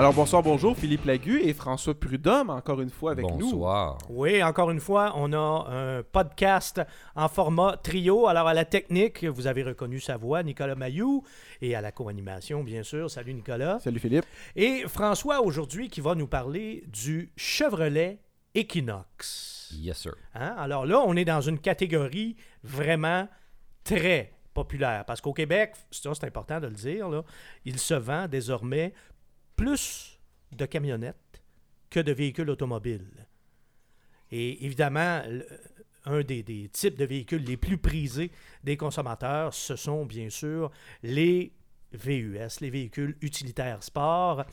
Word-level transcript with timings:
Alors 0.00 0.14
bonsoir, 0.14 0.42
bonjour, 0.42 0.74
Philippe 0.78 1.04
Lagu 1.04 1.42
et 1.42 1.52
François 1.52 1.92
Prudhomme, 1.92 2.48
encore 2.48 2.80
une 2.80 2.88
fois 2.88 3.10
avec 3.10 3.26
nous. 3.26 3.50
Bonsoir. 3.50 3.98
Oui, 4.08 4.42
encore 4.42 4.70
une 4.70 4.80
fois, 4.80 5.12
on 5.16 5.30
a 5.34 5.66
un 5.68 6.02
podcast 6.02 6.80
en 7.14 7.28
format 7.28 7.76
trio. 7.76 8.26
Alors, 8.26 8.48
à 8.48 8.54
la 8.54 8.64
technique, 8.64 9.26
vous 9.26 9.46
avez 9.46 9.62
reconnu 9.62 10.00
sa 10.00 10.16
voix, 10.16 10.42
Nicolas 10.42 10.74
Mayou, 10.74 11.22
et 11.60 11.74
à 11.74 11.82
la 11.82 11.92
co-animation, 11.92 12.64
bien 12.64 12.82
sûr. 12.82 13.10
Salut, 13.10 13.34
Nicolas. 13.34 13.78
Salut 13.80 13.98
Philippe. 13.98 14.24
Et 14.56 14.84
François, 14.88 15.42
aujourd'hui, 15.42 15.90
qui 15.90 16.00
va 16.00 16.14
nous 16.14 16.28
parler 16.28 16.82
du 16.86 17.30
Chevrolet 17.36 18.20
Equinox. 18.54 19.68
Yes, 19.74 19.98
sir. 19.98 20.14
Hein? 20.34 20.54
Alors 20.56 20.86
là, 20.86 21.02
on 21.04 21.14
est 21.14 21.26
dans 21.26 21.42
une 21.42 21.58
catégorie 21.58 22.36
vraiment 22.64 23.28
très 23.84 24.32
populaire. 24.54 25.04
Parce 25.04 25.20
qu'au 25.20 25.34
Québec, 25.34 25.74
ça 25.90 26.10
c'est 26.14 26.26
important 26.26 26.58
de 26.58 26.68
le 26.68 26.74
dire, 26.74 27.10
là, 27.10 27.22
il 27.66 27.78
se 27.78 27.92
vend 27.92 28.28
désormais 28.28 28.94
plus 29.64 30.18
de 30.52 30.66
camionnettes 30.66 31.42
que 31.90 32.00
de 32.00 32.12
véhicules 32.12 32.48
automobiles. 32.50 33.26
Et 34.30 34.64
évidemment, 34.64 35.22
le- 35.28 35.46
un 36.06 36.22
des, 36.22 36.42
des 36.42 36.68
types 36.68 36.96
de 36.96 37.04
véhicules 37.04 37.42
les 37.44 37.56
plus 37.58 37.76
prisés 37.76 38.30
des 38.64 38.76
consommateurs, 38.76 39.52
ce 39.52 39.76
sont 39.76 40.06
bien 40.06 40.30
sûr 40.30 40.70
les 41.02 41.52
VUS, 41.92 42.60
les 42.60 42.70
véhicules 42.70 43.16
utilitaires 43.20 43.82
sport. 43.82 44.44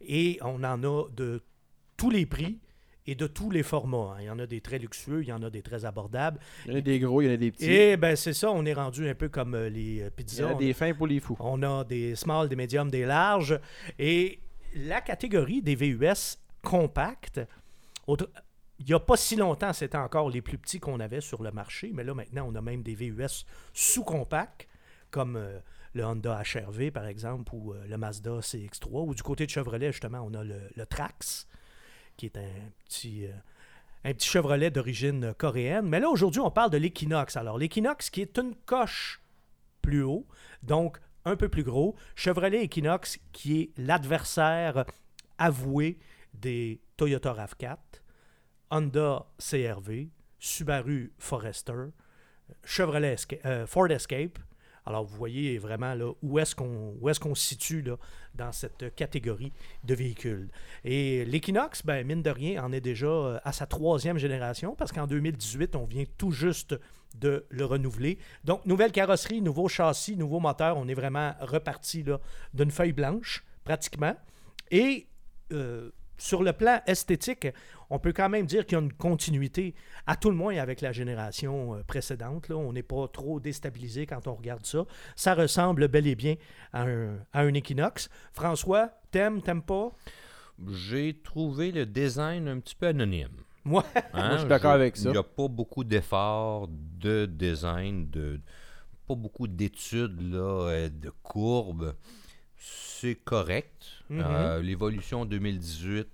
Et 0.00 0.38
on 0.42 0.64
en 0.64 0.82
a 0.82 1.08
de 1.14 1.40
tous 1.96 2.10
les 2.10 2.26
prix 2.26 2.58
et 3.06 3.14
de 3.14 3.26
tous 3.26 3.50
les 3.50 3.62
formats. 3.62 4.14
hein. 4.16 4.20
Il 4.20 4.24
y 4.26 4.30
en 4.30 4.38
a 4.38 4.46
des 4.46 4.60
très 4.60 4.78
luxueux, 4.78 5.22
il 5.22 5.28
y 5.28 5.32
en 5.32 5.42
a 5.42 5.50
des 5.50 5.62
très 5.62 5.84
abordables. 5.84 6.40
Il 6.66 6.72
y 6.72 6.74
en 6.74 6.78
a 6.78 6.80
des 6.80 6.98
gros, 6.98 7.22
il 7.22 7.26
y 7.26 7.30
en 7.30 7.34
a 7.34 7.36
des 7.36 7.52
petits. 7.52 7.70
Et 7.70 7.96
ben 7.96 8.16
c'est 8.16 8.32
ça, 8.34 8.50
on 8.50 8.64
est 8.66 8.74
rendu 8.74 9.08
un 9.08 9.14
peu 9.14 9.28
comme 9.28 9.54
euh, 9.54 9.68
les 9.68 10.00
euh, 10.02 10.10
Il 10.18 10.22
y 10.22 10.24
pizzas. 10.24 10.46
en 10.46 10.56
a 10.56 10.58
des 10.58 10.72
fins 10.72 10.92
pour 10.94 11.06
les 11.06 11.20
fous. 11.20 11.36
on 11.38 11.62
a 11.62 11.84
des 11.84 12.16
small, 12.16 12.48
des 12.48 12.56
médiums, 12.56 12.90
des 12.90 13.04
larges. 13.06 13.58
Et 13.98 14.40
la 14.78 15.00
catégorie 15.00 15.62
des 15.62 15.74
VUS 15.74 16.38
compacts, 16.62 17.40
il 18.08 18.86
n'y 18.86 18.94
a 18.94 19.00
pas 19.00 19.16
si 19.16 19.36
longtemps, 19.36 19.72
c'était 19.72 19.98
encore 19.98 20.30
les 20.30 20.40
plus 20.40 20.58
petits 20.58 20.80
qu'on 20.80 21.00
avait 21.00 21.20
sur 21.20 21.42
le 21.42 21.50
marché, 21.50 21.90
mais 21.92 22.04
là 22.04 22.14
maintenant, 22.14 22.46
on 22.48 22.54
a 22.54 22.60
même 22.60 22.82
des 22.82 22.94
VUS 22.94 23.44
sous-compacts, 23.74 24.68
comme 25.10 25.36
euh, 25.36 25.58
le 25.94 26.04
Honda 26.04 26.42
HRV 26.42 26.90
par 26.90 27.06
exemple, 27.06 27.52
ou 27.54 27.72
euh, 27.72 27.86
le 27.86 27.98
Mazda 27.98 28.38
CX3, 28.38 29.06
ou 29.08 29.14
du 29.14 29.22
côté 29.22 29.46
de 29.46 29.50
Chevrolet, 29.50 29.92
justement, 29.92 30.20
on 30.20 30.32
a 30.34 30.44
le, 30.44 30.60
le 30.74 30.86
Trax, 30.86 31.46
qui 32.16 32.26
est 32.26 32.36
un 32.36 32.70
petit... 32.86 33.26
euh, 33.26 33.32
un 34.04 34.14
petit 34.14 34.28
Chevrolet 34.28 34.70
d'origine 34.70 35.34
coréenne. 35.34 35.88
Mais 35.88 35.98
là, 35.98 36.08
aujourd'hui, 36.08 36.40
on 36.40 36.52
parle 36.52 36.70
de 36.70 36.78
l'Equinox. 36.78 37.36
Alors, 37.36 37.58
l'Equinox 37.58 38.10
qui 38.10 38.22
est 38.22 38.38
une 38.38 38.54
coche 38.64 39.20
plus 39.82 40.04
haut, 40.04 40.24
donc 40.62 41.00
un 41.24 41.36
peu 41.36 41.48
plus 41.48 41.64
gros. 41.64 41.96
Chevrolet 42.14 42.64
Equinox 42.64 43.18
qui 43.32 43.60
est 43.60 43.70
l'adversaire 43.76 44.84
avoué 45.38 45.98
des 46.34 46.80
Toyota 46.96 47.32
RAV4, 47.32 47.78
Honda 48.70 49.26
CRV, 49.38 50.08
Subaru 50.38 51.12
Forester, 51.18 51.90
Chevrolet 52.64 53.16
euh, 53.44 53.66
Ford 53.66 53.90
Escape. 53.90 54.38
Alors 54.88 55.04
vous 55.04 55.16
voyez 55.16 55.58
vraiment 55.58 55.92
là, 55.92 56.10
où 56.22 56.38
est-ce 56.38 56.54
qu'on 56.54 56.94
qu'on 57.20 57.34
se 57.34 57.46
situe 57.46 57.82
là, 57.82 57.96
dans 58.34 58.52
cette 58.52 58.94
catégorie 58.94 59.52
de 59.84 59.94
véhicules. 59.94 60.48
Et 60.82 61.26
l'Equinox, 61.26 61.84
ben, 61.84 62.06
mine 62.06 62.22
de 62.22 62.30
rien, 62.30 62.64
en 62.64 62.72
est 62.72 62.80
déjà 62.80 63.06
euh, 63.06 63.38
à 63.44 63.52
sa 63.52 63.66
troisième 63.66 64.16
génération 64.16 64.74
parce 64.74 64.90
qu'en 64.90 65.06
2018, 65.06 65.76
on 65.76 65.84
vient 65.84 66.04
tout 66.16 66.30
juste 66.30 66.74
de 67.16 67.44
le 67.50 67.64
renouveler. 67.66 68.18
Donc, 68.44 68.64
nouvelle 68.64 68.92
carrosserie, 68.92 69.42
nouveau 69.42 69.68
châssis, 69.68 70.16
nouveau 70.16 70.40
moteur. 70.40 70.78
On 70.78 70.88
est 70.88 70.94
vraiment 70.94 71.34
reparti 71.40 72.02
d'une 72.54 72.70
feuille 72.70 72.92
blanche, 72.92 73.44
pratiquement. 73.64 74.16
Et 74.70 75.06
euh, 75.52 75.90
sur 76.18 76.42
le 76.42 76.52
plan 76.52 76.80
esthétique, 76.86 77.48
on 77.90 77.98
peut 77.98 78.12
quand 78.12 78.28
même 78.28 78.44
dire 78.44 78.66
qu'il 78.66 78.76
y 78.76 78.80
a 78.80 78.84
une 78.84 78.92
continuité, 78.92 79.74
à 80.06 80.16
tout 80.16 80.30
le 80.30 80.36
moins 80.36 80.56
avec 80.58 80.80
la 80.80 80.92
génération 80.92 81.74
euh, 81.76 81.82
précédente. 81.84 82.48
Là. 82.48 82.56
On 82.56 82.72
n'est 82.72 82.82
pas 82.82 83.08
trop 83.08 83.40
déstabilisé 83.40 84.06
quand 84.06 84.26
on 84.26 84.34
regarde 84.34 84.66
ça. 84.66 84.84
Ça 85.16 85.34
ressemble 85.34 85.88
bel 85.88 86.06
et 86.06 86.14
bien 86.14 86.34
à 86.72 86.82
un, 86.82 87.16
à 87.32 87.40
un 87.40 87.54
Equinox. 87.54 88.10
François, 88.32 88.90
t'aimes, 89.10 89.40
t'aimes 89.40 89.62
pas? 89.62 89.92
J'ai 90.68 91.20
trouvé 91.22 91.70
le 91.70 91.86
design 91.86 92.48
un 92.48 92.58
petit 92.58 92.74
peu 92.74 92.88
anonyme. 92.88 93.28
Moi, 93.64 93.84
Hein, 93.94 94.02
Moi, 94.14 94.30
je 94.32 94.38
suis 94.38 94.48
d'accord 94.48 94.72
avec 94.72 94.96
ça. 94.96 95.08
Il 95.08 95.12
n'y 95.12 95.18
a 95.18 95.22
pas 95.22 95.48
beaucoup 95.48 95.84
d'efforts 95.84 96.68
de 96.68 97.26
design, 97.26 98.10
de, 98.10 98.40
pas 99.06 99.14
beaucoup 99.14 99.46
d'études 99.46 100.20
là, 100.32 100.68
euh, 100.68 100.88
de 100.88 101.10
courbes. 101.22 101.94
C'est 102.58 103.14
correct. 103.24 103.86
Mhm. 104.10 104.22
Euh, 104.26 104.62
L'évolution 104.62 105.24
2018 105.24 106.06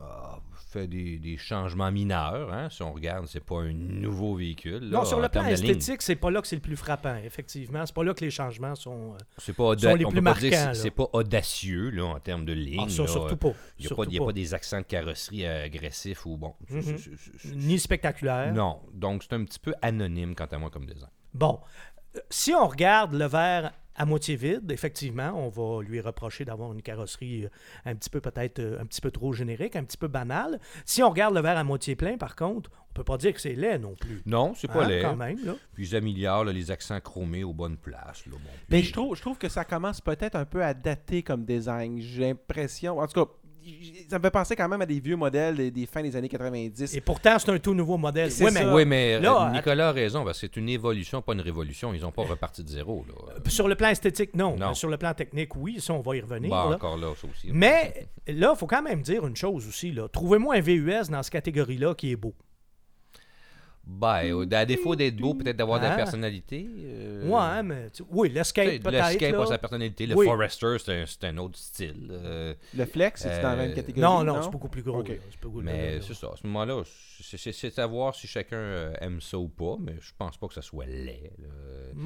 a 0.00 0.40
fait 0.72 0.88
des, 0.88 1.18
des 1.18 1.36
changements 1.36 1.92
mineurs. 1.92 2.52
hein. 2.52 2.68
Si 2.70 2.82
on 2.82 2.92
regarde, 2.94 3.26
c'est 3.28 3.44
pas 3.44 3.60
un 3.60 3.72
nouveau 3.74 4.34
véhicule. 4.36 4.80
là, 4.90 4.98
non, 5.00 5.04
sur 5.04 5.20
le 5.20 5.28
plan 5.28 5.44
esthétique, 5.46 6.00
c'est 6.00 6.16
pas 6.16 6.30
là 6.30 6.40
que 6.40 6.48
c'est 6.48 6.56
le 6.56 6.62
plus 6.62 6.76
frappant, 6.76 7.14
effectivement. 7.16 7.84
C'est 7.84 7.94
pas 7.94 8.02
là 8.02 8.14
que 8.14 8.24
les 8.24 8.30
changements 8.30 8.74
sont... 8.74 9.12
euh, 9.12 9.16
C'est 9.36 9.52
pas, 9.52 9.76
sont 9.76 9.94
les 9.94 10.06
on 10.06 10.10
plus 10.10 10.22
marquants, 10.22 10.72
c'est- 10.74 10.90
pas 10.90 11.08
audacieux 11.12 11.90
là, 11.90 12.04
en 12.06 12.18
termes 12.20 12.46
de 12.46 12.54
ligne. 12.54 12.80
ah, 12.86 12.88
ça, 12.88 13.06
surtout 13.06 13.36
pas. 13.36 13.52
Il 13.78 13.82
n'y 13.86 14.18
a, 14.18 14.22
a 14.22 14.26
pas 14.26 14.32
des 14.32 14.54
accents 14.54 14.78
de 14.78 14.84
carrosserie 14.86 15.46
agressifs 15.46 16.24
ou 16.26 16.36
bon. 16.38 16.54
Mhm. 16.70 16.96
Ni 17.54 17.78
spectaculaire. 17.78 18.52
Non, 18.54 18.80
donc 18.94 19.22
c'est 19.24 19.34
un 19.34 19.44
petit 19.44 19.58
peu 19.60 19.74
anonyme 19.82 20.34
quant 20.34 20.46
à 20.50 20.56
moi 20.58 20.70
comme 20.70 20.86
design. 20.86 21.10
Bon, 21.34 21.60
euh, 22.16 22.20
si 22.30 22.52
on 22.54 22.66
regarde 22.66 23.12
le 23.14 23.26
verre 23.26 23.72
à 23.94 24.06
moitié 24.06 24.36
vide, 24.36 24.70
effectivement, 24.70 25.32
on 25.34 25.48
va 25.48 25.82
lui 25.82 26.00
reprocher 26.00 26.44
d'avoir 26.44 26.72
une 26.72 26.82
carrosserie 26.82 27.44
euh, 27.44 27.48
un 27.84 27.94
petit 27.94 28.08
peu 28.10 28.20
peut-être 28.20 28.58
euh, 28.58 28.80
un 28.80 28.86
petit 28.86 29.00
peu 29.00 29.10
trop 29.10 29.32
générique, 29.32 29.76
un 29.76 29.84
petit 29.84 29.98
peu 29.98 30.08
banale. 30.08 30.58
Si 30.86 31.02
on 31.02 31.10
regarde 31.10 31.34
le 31.34 31.40
verre 31.40 31.58
à 31.58 31.64
moitié 31.64 31.94
plein, 31.94 32.16
par 32.16 32.34
contre, 32.36 32.70
on 32.90 32.92
peut 32.94 33.04
pas 33.04 33.16
dire 33.18 33.32
que 33.34 33.40
c'est 33.40 33.54
laid 33.54 33.78
non 33.78 33.94
plus. 33.94 34.22
Non, 34.26 34.54
c'est 34.54 34.68
pas 34.68 34.84
Hein, 34.84 34.88
laid. 34.88 35.02
quand 35.02 35.16
même, 35.16 35.38
là. 35.44 35.54
Puis 35.74 35.88
ils 35.88 35.96
améliorent 35.96 36.44
là, 36.44 36.52
les 36.52 36.70
accents 36.70 37.00
chromés 37.00 37.44
aux 37.44 37.52
bonnes 37.54 37.76
places. 37.76 38.24
Là, 38.26 38.32
bon. 38.32 38.50
Mais 38.70 38.82
je 38.82 38.92
trouve, 38.92 39.16
je 39.16 39.20
trouve 39.20 39.38
que 39.38 39.48
ça 39.48 39.64
commence 39.64 40.00
peut-être 40.00 40.36
un 40.36 40.44
peu 40.44 40.62
à 40.64 40.74
dater 40.74 41.22
comme 41.22 41.44
design. 41.44 42.00
J'ai 42.00 42.28
l'impression. 42.28 42.98
En 42.98 43.06
tout 43.06 43.24
cas, 43.24 43.30
ça 44.08 44.18
me 44.18 44.22
fait 44.22 44.30
penser 44.30 44.56
quand 44.56 44.68
même 44.68 44.82
à 44.82 44.86
des 44.86 45.00
vieux 45.00 45.16
modèles 45.16 45.56
des, 45.56 45.70
des 45.70 45.86
fins 45.86 46.02
des 46.02 46.14
années 46.16 46.28
90. 46.28 46.94
Et 46.94 47.00
pourtant, 47.00 47.38
c'est 47.38 47.50
un 47.50 47.58
tout 47.58 47.74
nouveau 47.74 47.96
modèle. 47.96 48.30
Oui, 48.40 48.50
mais 48.52 48.64
Oui, 48.72 48.84
mais 48.84 49.20
Là, 49.20 49.48
euh, 49.48 49.52
Nicolas 49.52 49.88
a 49.88 49.92
raison, 49.92 50.24
parce 50.24 50.40
que 50.40 50.46
c'est 50.46 50.56
une 50.56 50.68
évolution, 50.68 51.22
pas 51.22 51.32
une 51.32 51.40
révolution. 51.40 51.94
Ils 51.94 52.02
n'ont 52.02 52.12
pas 52.12 52.22
reparti 52.24 52.62
de 52.64 52.68
zéro. 52.68 53.04
Là. 53.08 53.34
euh, 53.36 53.48
sur 53.48 53.68
le 53.68 53.74
plan 53.74 53.88
esthétique, 53.88 54.34
non. 54.34 54.74
Sur 54.74 54.88
le 54.88 54.96
plan 54.96 55.14
technique, 55.14 55.54
oui, 55.56 55.80
ça, 55.80 55.94
on 55.94 56.00
va 56.00 56.16
y 56.16 56.20
revenir. 56.20 56.50
Là. 56.50 56.76
encore 56.76 56.96
là, 56.96 57.12
ça 57.20 57.26
aussi. 57.26 57.48
Mais 57.52 58.08
là, 58.26 58.52
il 58.54 58.58
faut 58.58 58.66
quand 58.66 58.82
même 58.82 59.02
dire 59.02 59.26
une 59.26 59.36
chose 59.36 59.66
aussi. 59.68 59.92
là. 59.92 60.08
Trouvez-moi 60.08 60.56
un 60.56 60.60
VUS 60.60 61.08
dans 61.10 61.22
cette 61.22 61.32
catégorie-là 61.32 61.94
qui 61.94 62.12
est 62.12 62.16
beau. 62.16 62.34
Ben, 63.84 64.32
au- 64.32 64.54
à 64.54 64.64
défaut 64.64 64.94
d'être 64.94 65.16
beau, 65.16 65.34
peut-être 65.34 65.56
d'avoir 65.56 65.80
de 65.80 65.84
la 65.86 65.92
Ah. 65.94 65.96
personnalité. 65.96 66.66
euh, 66.84 67.28
Ouais, 67.28 67.62
mais 67.64 67.90
tu- 67.90 68.04
oui, 68.10 68.28
tu 68.28 68.34
sais, 68.34 68.38
l'escape 68.38 68.66
Le 68.66 68.78
peut-être. 68.78 69.08
Escape 69.10 69.32
là. 69.32 69.42
a 69.42 69.46
sa 69.46 69.58
personnalité. 69.58 70.06
Le 70.06 70.14
Oui. 70.16 70.26
Forester, 70.26 70.76
c'est 70.78 71.02
un, 71.02 71.04
c'est 71.06 71.24
un 71.24 71.36
autre 71.38 71.58
style. 71.58 72.08
euh, 72.10 72.54
Le 72.76 72.84
flex, 72.86 73.22
c'est 73.22 73.42
dans 73.42 73.50
la 73.50 73.56
même 73.56 73.70
Euh, 73.72 73.74
catégorie. 73.74 74.00
Non, 74.00 74.22
non, 74.22 74.40
c'est 74.42 74.50
beaucoup 74.50 74.68
plus 74.68 74.82
gros. 74.82 75.00
Ok. 75.00 75.08
là. 75.08 75.14
C'est 75.30 75.40
beaucoup- 75.42 75.62
Mais 75.62 76.00
c'est 76.00 76.14
ça, 76.14 76.28
à 76.32 76.36
ce 76.36 76.46
moment-là, 76.46 76.82
c'est- 77.20 77.36
c'est 77.36 77.52
c'est 77.52 77.78
à 77.80 77.86
voir 77.86 78.14
si 78.14 78.26
chacun 78.28 78.56
euh, 78.56 78.94
aime 79.00 79.20
ça 79.20 79.36
ou 79.38 79.48
pas, 79.48 79.76
mais 79.80 79.96
je 80.00 80.12
pense 80.16 80.36
pas 80.36 80.46
que 80.46 80.54
ça 80.54 80.62
soit 80.62 80.86
laid. 80.86 81.32
là. 81.38 81.48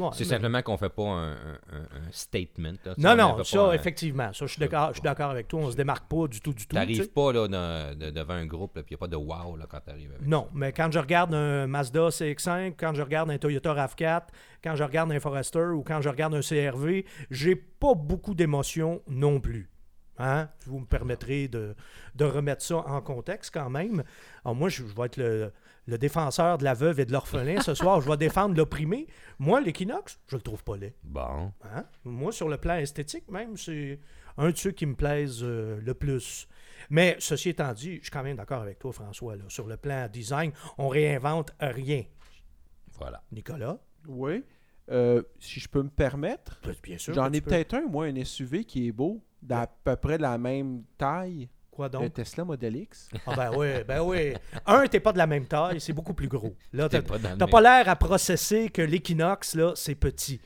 Ouais, 0.06 0.10
c'est 0.14 0.24
mais- 0.24 0.30
simplement 0.30 0.62
qu'on 0.62 0.76
fait 0.78 0.88
pas 0.88 1.02
un, 1.04 1.32
un- 1.32 1.60
un- 1.72 1.82
un 2.08 2.10
statement. 2.10 2.72
là. 2.84 2.94
Tu 2.94 3.02
sais, 3.02 3.06
Non, 3.06 3.12
on 3.32 3.36
non, 3.38 3.44
ça, 3.44 3.60
un- 3.66 3.72
effectivement. 3.72 4.32
Ça, 4.32 4.46
je 4.46 4.52
suis 4.52 4.60
d'accord, 4.60 4.88
je 4.88 4.94
suis 4.94 5.02
d'accord 5.02 5.30
avec 5.30 5.46
toi. 5.48 5.60
On 5.60 5.70
se 5.70 5.76
démarque 5.76 6.08
pas 6.08 6.26
du 6.26 6.40
tout, 6.40 6.52
du 6.52 6.62
tout. 6.66 6.68
tu 6.70 6.74
T'arrives 6.74 7.02
sais. 7.02 7.08
pas 7.08 7.32
là, 7.32 7.46
dans- 7.48 7.98
de- 7.98 8.10
devant 8.10 8.34
un 8.34 8.46
groupe, 8.46 8.72
puis 8.74 8.82
il 8.90 8.92
n'y 8.92 8.96
a 8.96 8.98
pas 8.98 9.08
de 9.08 9.16
wow 9.16 9.56
là, 9.56 9.66
quand 9.68 9.80
t'arrives 9.80 10.10
avec 10.12 10.26
Non, 10.26 10.48
mais 10.54 10.72
quand 10.72 10.90
je 10.90 10.98
regarde 10.98 11.34
un 11.34 11.65
Mazda 11.66 12.08
CX-5, 12.08 12.74
quand 12.78 12.94
je 12.94 13.02
regarde 13.02 13.30
un 13.30 13.38
Toyota 13.38 13.74
RAV4, 13.74 14.22
quand 14.62 14.76
je 14.76 14.84
regarde 14.84 15.12
un 15.12 15.20
Forester 15.20 15.66
ou 15.74 15.82
quand 15.82 16.00
je 16.00 16.08
regarde 16.08 16.34
un 16.34 16.40
CRV, 16.40 17.04
j'ai 17.30 17.56
pas 17.56 17.94
beaucoup 17.94 18.34
d'émotions 18.34 19.02
non 19.08 19.40
plus. 19.40 19.70
Hein? 20.18 20.48
Vous 20.66 20.78
me 20.78 20.86
permettrez 20.86 21.48
de, 21.48 21.74
de 22.14 22.24
remettre 22.24 22.62
ça 22.62 22.76
en 22.78 23.00
contexte 23.00 23.52
quand 23.52 23.70
même. 23.70 24.02
Alors 24.44 24.54
moi, 24.54 24.68
je, 24.68 24.82
je 24.86 24.94
vais 24.94 25.06
être 25.06 25.18
le, 25.18 25.52
le 25.86 25.98
défenseur 25.98 26.58
de 26.58 26.64
la 26.64 26.74
veuve 26.74 27.00
et 27.00 27.04
de 27.04 27.12
l'orphelin 27.12 27.60
ce 27.60 27.74
soir. 27.74 28.00
Je 28.00 28.08
vais 28.08 28.16
défendre 28.16 28.56
l'opprimé. 28.56 29.06
Moi, 29.38 29.60
l'Equinox, 29.60 30.18
je 30.26 30.36
le 30.36 30.42
trouve 30.42 30.64
pas 30.64 30.76
laid. 30.76 30.94
Bon. 31.04 31.52
Hein? 31.64 31.84
Moi, 32.04 32.32
sur 32.32 32.48
le 32.48 32.56
plan 32.56 32.76
esthétique, 32.76 33.30
même, 33.30 33.56
c'est 33.56 34.00
un 34.38 34.50
de 34.50 34.56
ceux 34.56 34.72
qui 34.72 34.86
me 34.86 34.94
plaisent 34.94 35.42
euh, 35.42 35.78
le 35.80 35.94
plus. 35.94 36.48
Mais 36.90 37.16
ceci 37.18 37.50
étant 37.50 37.72
dit, 37.72 37.96
je 37.96 38.02
suis 38.02 38.10
quand 38.10 38.22
même 38.22 38.36
d'accord 38.36 38.62
avec 38.62 38.78
toi, 38.78 38.92
François. 38.92 39.36
là. 39.36 39.44
Sur 39.48 39.66
le 39.66 39.76
plan 39.76 40.08
design, 40.08 40.52
on 40.78 40.88
réinvente 40.88 41.52
rien. 41.60 42.04
Voilà. 42.98 43.22
Nicolas? 43.32 43.78
Oui. 44.08 44.44
Euh, 44.90 45.22
si 45.40 45.58
je 45.60 45.68
peux 45.68 45.82
me 45.82 45.88
permettre, 45.90 46.60
Bien 46.82 46.96
sûr. 46.98 47.12
j'en 47.14 47.32
ai 47.32 47.40
peux. 47.40 47.50
peut-être 47.50 47.74
un, 47.74 47.86
moi, 47.88 48.06
un 48.06 48.24
SUV 48.24 48.64
qui 48.64 48.86
est 48.88 48.92
beau, 48.92 49.22
d'à 49.42 49.66
peu 49.66 49.96
près 49.96 50.16
de 50.16 50.22
la 50.22 50.38
même 50.38 50.84
taille. 50.96 51.48
Quoi 51.70 51.86
Le 51.86 51.90
donc? 51.90 52.14
Tesla 52.14 52.44
Model 52.44 52.74
X. 52.76 53.08
Ah 53.26 53.34
ben 53.36 53.50
oui, 53.56 53.66
ben 53.86 54.00
oui. 54.02 54.32
Un, 54.64 54.86
t'es 54.86 55.00
pas 55.00 55.12
de 55.12 55.18
la 55.18 55.26
même 55.26 55.46
taille, 55.46 55.80
c'est 55.80 55.92
beaucoup 55.92 56.14
plus 56.14 56.28
gros. 56.28 56.54
Là, 56.72 56.88
t'as 56.88 57.00
le 57.00 57.46
pas 57.46 57.60
l'air 57.60 57.88
à 57.88 57.96
processer 57.96 58.70
que 58.70 58.80
l'Equinox, 58.80 59.54
là, 59.56 59.72
c'est 59.74 59.94
petit. 59.96 60.40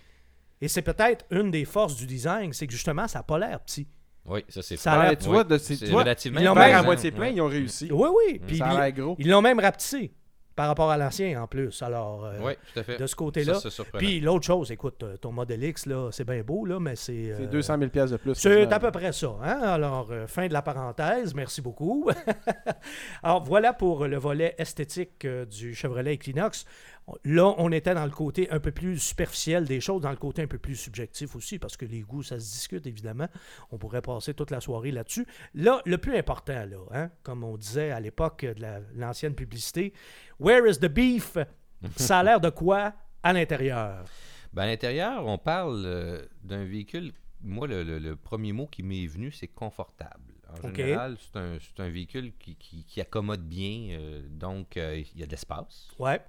Et 0.61 0.67
c'est 0.69 0.83
peut-être 0.83 1.25
une 1.31 1.51
des 1.51 1.65
forces 1.65 1.95
du 1.97 2.07
design, 2.07 2.53
c'est 2.53 2.67
que 2.67 2.73
justement, 2.73 3.07
ça 3.07 3.21
n'a 3.21 3.23
pas 3.23 3.39
l'air 3.39 3.61
petit. 3.61 3.87
Oui, 4.27 4.45
ça 4.49 4.63
c'est 4.63 4.77
Ça 4.77 5.15
tu 5.19 5.29
vois, 5.29 5.45
de- 5.45 5.59
c'est- 5.59 5.77
C'est 5.77 5.87
tu 5.87 5.91
vois, 5.91 6.03
relativement 6.03 6.41
ils 6.41 6.45
l'ont 6.47 6.55
même- 6.55 6.75
à 6.77 6.83
moitié 6.83 7.11
ouais. 7.11 7.17
plein, 7.17 7.29
ils 7.29 7.41
ont 7.41 7.47
réussi. 7.49 7.89
Oui, 7.91 8.09
oui. 8.15 8.41
Puis 8.47 8.59
Ça 8.59 8.67
a 8.69 8.89
ils- 8.89 8.95
gros. 8.95 9.17
ils 9.19 9.29
l'ont 9.29 9.41
même 9.43 9.59
rapetissé 9.59 10.13
par 10.55 10.67
rapport 10.69 10.91
à 10.91 10.99
l'ancien 10.99 11.43
en 11.43 11.47
plus. 11.47 11.81
Alors, 11.83 12.27
euh, 12.27 12.33
Oui, 12.43 12.53
tout 12.75 12.81
à 12.81 12.83
fait. 12.83 12.99
de 12.99 13.07
ce 13.07 13.17
côté-là. 13.17 13.55
C'est. 13.55 13.71
Puis 13.97 14.21
l'autre 14.21 14.45
chose, 14.45 14.71
écoute, 14.71 15.03
euh, 15.03 15.17
ton 15.17 15.33
modèle 15.33 15.65
X, 15.65 15.87
là, 15.87 16.11
c'est 16.13 16.25
bien 16.27 16.43
beau, 16.43 16.67
là, 16.67 16.79
mais 16.79 16.97
c'est. 16.97 17.35
C'est 17.37 17.45
euh, 17.45 17.47
200 17.47 17.79
000 17.79 17.91
pièces 17.91 18.11
de 18.11 18.19
plus. 18.19 18.35
C'est 18.35 18.71
à 18.71 18.79
peu 18.79 18.91
près 18.91 19.13
ça. 19.13 19.35
Hein? 19.43 19.59
Alors, 19.63 20.09
euh, 20.11 20.27
fin 20.27 20.47
de 20.47 20.53
la 20.53 20.61
parenthèse. 20.63 21.35
Merci 21.35 21.63
beaucoup. 21.63 22.11
Alors, 23.23 23.43
voilà 23.45 23.73
pour 23.73 24.07
le 24.07 24.17
volet 24.17 24.55
esthétique 24.59 25.25
euh, 25.25 25.45
du 25.45 25.75
Chevrolet 25.75 26.15
Equinox. 26.15 26.65
Là, 27.25 27.55
on 27.59 27.73
était 27.73 27.95
dans 27.95 28.05
le 28.05 28.11
côté 28.11 28.49
un 28.51 28.61
peu 28.61 28.71
plus 28.71 28.99
superficiel 28.99 29.65
des 29.65 29.81
choses, 29.81 30.01
dans 30.01 30.11
le 30.11 30.17
côté 30.17 30.43
un 30.43 30.47
peu 30.47 30.59
plus 30.59 30.77
subjectif 30.77 31.35
aussi, 31.35 31.59
parce 31.59 31.77
que 31.77 31.85
les 31.85 32.03
goûts, 32.03 32.23
ça 32.23 32.39
se 32.39 32.45
discute, 32.53 32.87
évidemment. 32.87 33.27
On 33.73 33.79
pourrait 33.79 34.01
passer 34.03 34.33
toute 34.33 34.51
la 34.53 34.61
soirée 34.61 34.93
là-dessus. 34.93 35.27
Là, 35.55 35.83
le 35.87 35.99
plus 35.99 36.17
important, 36.17 36.65
là, 36.67 36.77
hein, 36.93 37.11
comme 37.25 37.43
on 37.43 37.57
disait 37.57 37.91
à 37.91 37.99
l'époque 38.01 38.45
de 38.45 38.61
la- 38.63 38.81
l'ancienne 38.95 39.35
publicité, 39.35 39.93
Where 40.39 40.67
is 40.71 40.79
the 40.79 40.87
beef? 40.89 41.37
Ça 41.97 42.21
a 42.21 42.23
l'air 42.23 42.41
de 42.41 42.51
quoi 42.51 42.93
à 43.23 43.33
l'intérieur? 43.33 44.05
Ben, 44.53 44.63
à 44.63 44.67
l'intérieur, 44.67 45.27
on 45.27 45.39
parle 45.39 45.83
euh, 45.85 46.23
d'un 46.45 46.65
véhicule. 46.65 47.13
Moi, 47.43 47.67
le, 47.67 47.83
le- 47.83 47.99
le 47.99 48.17
premier 48.17 48.53
mot 48.53 48.67
qui 48.67 48.83
m'est 48.83 49.07
venu, 49.07 49.33
c'est 49.33 49.49
confortable. 49.49 50.35
En 50.63 50.75
général, 50.75 51.17
c'est 51.21 51.39
un, 51.39 51.59
c'est 51.61 51.83
un 51.83 51.89
véhicule 51.89 52.33
qui, 52.39 52.55
qui- 52.57 52.85
qui 52.85 53.01
accommode 53.01 53.43
bien. 53.43 53.97
euh, 53.99 54.23
donc, 54.31 54.77
euh, 54.77 55.03
il 55.15 55.21
y 55.21 55.23
a 55.23 55.27
de 55.27 55.31
l'espace. 55.31 55.89
Ouais. 55.99 56.21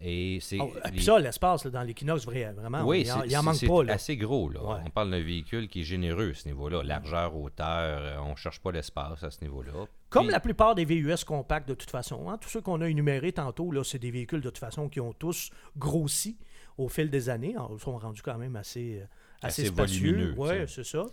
Et 0.00 0.38
c'est. 0.40 0.58
Oh, 0.60 0.72
les- 0.86 0.90
Puis 0.90 1.04
ça, 1.04 1.18
l'espace 1.18 1.64
là, 1.64 1.70
dans 1.70 1.82
l'Equinox, 1.82 2.24
vrai- 2.26 2.52
vraiment, 2.52 2.82
oui, 2.84 3.02
il 3.06 3.12
en, 3.12 3.20
c'est- 3.20 3.26
il 3.28 3.36
en 3.36 3.40
c'est- 3.40 3.44
manque 3.46 3.54
c'est 3.56 3.66
pas. 3.68 3.82
Là. 3.84 3.92
assez 3.94 4.16
gros. 4.16 4.48
Là. 4.50 4.62
Ouais. 4.62 4.80
On 4.84 4.90
parle 4.90 5.10
d'un 5.12 5.22
véhicule 5.22 5.68
qui 5.68 5.80
est 5.80 5.84
généreux 5.84 6.30
à 6.30 6.34
ce 6.34 6.48
niveau-là. 6.48 6.82
Largeur, 6.82 7.36
hauteur, 7.36 7.66
euh, 7.68 8.16
on 8.24 8.32
ne 8.32 8.36
cherche 8.36 8.60
pas 8.60 8.72
l'espace 8.72 9.22
à 9.22 9.30
ce 9.30 9.40
niveau-là. 9.42 9.86
Comme 10.10 10.30
la 10.30 10.40
plupart 10.40 10.74
des 10.74 10.84
VUS 10.84 11.24
compacts 11.24 11.68
de 11.68 11.74
toute 11.74 11.90
façon. 11.90 12.28
hein. 12.28 12.38
Tous 12.38 12.48
ceux 12.48 12.60
qu'on 12.60 12.80
a 12.80 12.88
énumérés 12.88 13.32
tantôt, 13.32 13.70
là, 13.70 13.82
c'est 13.84 13.98
des 14.00 14.10
véhicules 14.10 14.40
de 14.40 14.48
toute 14.50 14.58
façon 14.58 14.88
qui 14.88 15.00
ont 15.00 15.12
tous 15.12 15.50
grossi 15.76 16.38
au 16.76 16.88
fil 16.88 17.08
des 17.08 17.28
années. 17.28 17.54
Ils 17.72 17.80
sont 17.80 17.96
rendus 17.96 18.22
quand 18.22 18.36
même 18.36 18.56
assez, 18.56 18.98
euh, 19.00 19.04
assez, 19.42 19.62
Assez 19.62 19.66
spacieux. 19.72 20.34
Oui, 20.36 20.48
c'est 20.66 20.84
ça. 20.84 21.04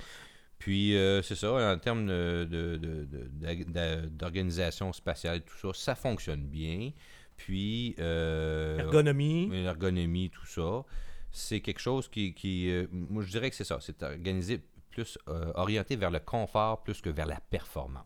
Puis, 0.61 0.95
euh, 0.95 1.23
c'est 1.23 1.33
ça, 1.35 1.73
en 1.73 1.77
termes 1.79 2.05
de- 2.05 2.45
de- 2.47 2.77
de- 2.77 4.05
d'organisation 4.09 4.93
spatiale, 4.93 5.41
tout 5.41 5.57
ça, 5.57 5.69
ça 5.73 5.95
fonctionne 5.95 6.43
bien. 6.43 6.91
Puis, 7.35 7.95
euh, 7.97 8.77
Ergonomie. 8.77 9.49
l'ergonomie, 9.49 10.29
tout 10.29 10.45
ça, 10.45 10.83
c'est 11.31 11.61
quelque 11.61 11.79
chose 11.79 12.07
qui, 12.07 12.35
qui, 12.35 12.69
euh, 12.69 12.85
moi, 12.91 13.23
je 13.23 13.31
dirais 13.31 13.49
que 13.49 13.55
c'est 13.55 13.63
ça, 13.63 13.79
c'est 13.81 14.03
organisé 14.03 14.61
plus 14.91 15.17
euh, 15.29 15.51
orienté 15.55 15.95
vers 15.95 16.11
le 16.11 16.19
confort 16.19 16.83
plus 16.83 17.01
que 17.01 17.09
vers 17.09 17.25
la 17.25 17.39
performance. 17.49 18.05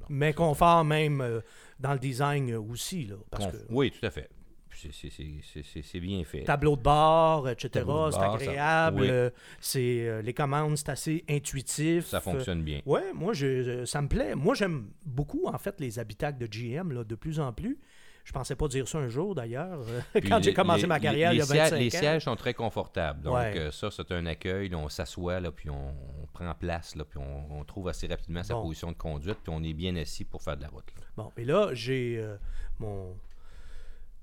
Donc, 0.00 0.10
Mais 0.10 0.34
confort 0.34 0.84
même 0.84 1.40
dans 1.80 1.94
le 1.94 1.98
design 1.98 2.54
aussi. 2.56 3.06
Là, 3.06 3.14
parce 3.30 3.46
conf- 3.46 3.52
que 3.52 3.66
Oui, 3.70 3.90
tout 3.90 4.04
à 4.04 4.10
fait. 4.10 4.28
C'est- 4.76 6.00
bien 6.00 6.22
fait. 6.24 6.42
tableau 6.44 6.76
de 6.76 6.82
bord, 6.82 7.48
etc., 7.48 7.70
c'est 8.10 8.16
ça- 8.18 8.32
agréable. 8.32 9.00
oui. 9.00 9.08
euh, 9.10 9.30
c'est, 9.60 10.06
euh, 10.08 10.22
les 10.22 10.34
commandes, 10.34 10.76
c'est 10.76 10.88
assez 10.90 11.24
intuitif. 11.28 12.06
Ça 12.06 12.20
fonctionne 12.20 12.62
bien. 12.62 12.80
Oui, 12.86 13.00
moi, 13.14 13.32
je, 13.32 13.84
ça 13.84 14.02
me 14.02 14.08
plaît. 14.08 14.34
Moi, 14.34 14.54
j'aime 14.54 14.88
beaucoup, 15.04 15.46
en 15.46 15.58
fait, 15.58 15.80
les 15.80 15.98
habitacles 15.98 16.38
de 16.38 16.46
GM, 16.46 16.92
là, 16.92 17.04
de 17.04 17.14
plus 17.14 17.40
en 17.40 17.52
plus. 17.52 17.78
Je 18.24 18.32
pensais 18.32 18.56
pas 18.56 18.66
dire 18.66 18.88
ça 18.88 18.98
un 18.98 19.08
jour, 19.08 19.36
d'ailleurs, 19.36 19.78
euh, 19.88 20.00
quand 20.28 20.42
j'ai 20.42 20.50
les- 20.50 20.54
commencé 20.54 20.80
les- 20.82 20.86
ma 20.88 20.98
carrière 20.98 21.30
les, 21.30 21.36
il 21.36 21.38
y 21.38 21.42
a 21.42 21.44
sièges- 21.46 21.70
25 21.70 21.78
Les 21.78 21.94
ans. 21.94 21.98
sièges 22.00 22.24
sont 22.24 22.34
très 22.34 22.54
confortables. 22.54 23.22
Donc, 23.22 23.34
Ouais. 23.36 23.56
euh, 23.56 23.70
ça, 23.70 23.88
c'est 23.92 24.10
un 24.10 24.26
accueil. 24.26 24.68
là, 24.68 24.78
on 24.78 24.88
s'assoit, 24.88 25.40
puis 25.52 25.70
on, 25.70 25.90
on 26.22 26.26
prend 26.32 26.52
place, 26.54 26.96
là, 26.96 27.04
puis 27.04 27.20
on, 27.20 27.58
on 27.60 27.64
trouve 27.64 27.86
assez 27.86 28.08
rapidement 28.08 28.42
sa 28.42 28.54
Bon. 28.54 28.62
position 28.64 28.90
de 28.90 28.96
conduite, 28.96 29.38
puis 29.44 29.52
on 29.54 29.62
est 29.62 29.74
bien 29.74 29.94
assis 29.94 30.24
pour 30.24 30.42
faire 30.42 30.56
de 30.56 30.62
la 30.62 30.68
route. 30.68 30.92
là. 30.98 31.02
Bon, 31.16 31.30
et 31.36 31.44
là, 31.44 31.70
j'ai 31.72 32.16
euh, 32.18 32.36
mon. 32.80 33.16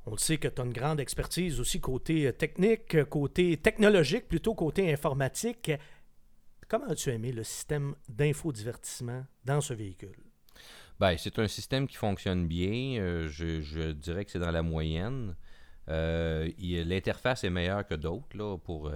On 0.06 0.12
le 0.12 0.18
sait 0.18 0.38
que 0.38 0.48
tu 0.48 0.62
as 0.62 0.66
une 0.66 0.74
grande 0.74 1.00
expertise 1.00 1.60
aussi 1.60 1.80
côté 1.80 2.28
euh, 2.28 2.32
technique, 2.32 3.04
côté 3.06 3.58
technologique, 3.58 4.28
plutôt 4.28 4.54
côté 4.54 4.92
informatique. 4.92 5.72
Comment 6.68 6.88
as-tu 6.88 7.10
aimé 7.12 7.32
le 7.32 7.44
système 7.44 7.96
d'infodivertissement 8.10 9.26
dans 9.46 9.62
ce 9.62 9.74
véhicule? 9.74 10.16
Ben, 11.00 11.16
c'est 11.18 11.40
un 11.40 11.48
système 11.48 11.88
qui 11.88 11.96
fonctionne 11.96 12.48
bien. 12.48 13.00
euh, 13.00 13.28
je 13.28 13.92
dirais 13.92 14.26
que 14.26 14.32
c'est 14.32 14.40
dans 14.40 14.52
la 14.52 14.62
moyenne. 14.62 15.36
Euh, 15.90 16.50
L'interface 16.60 17.44
est 17.44 17.50
meilleure 17.50 17.86
que 17.86 17.96
d'autres 17.96 18.58
pour 18.58 18.88
euh, 18.88 18.94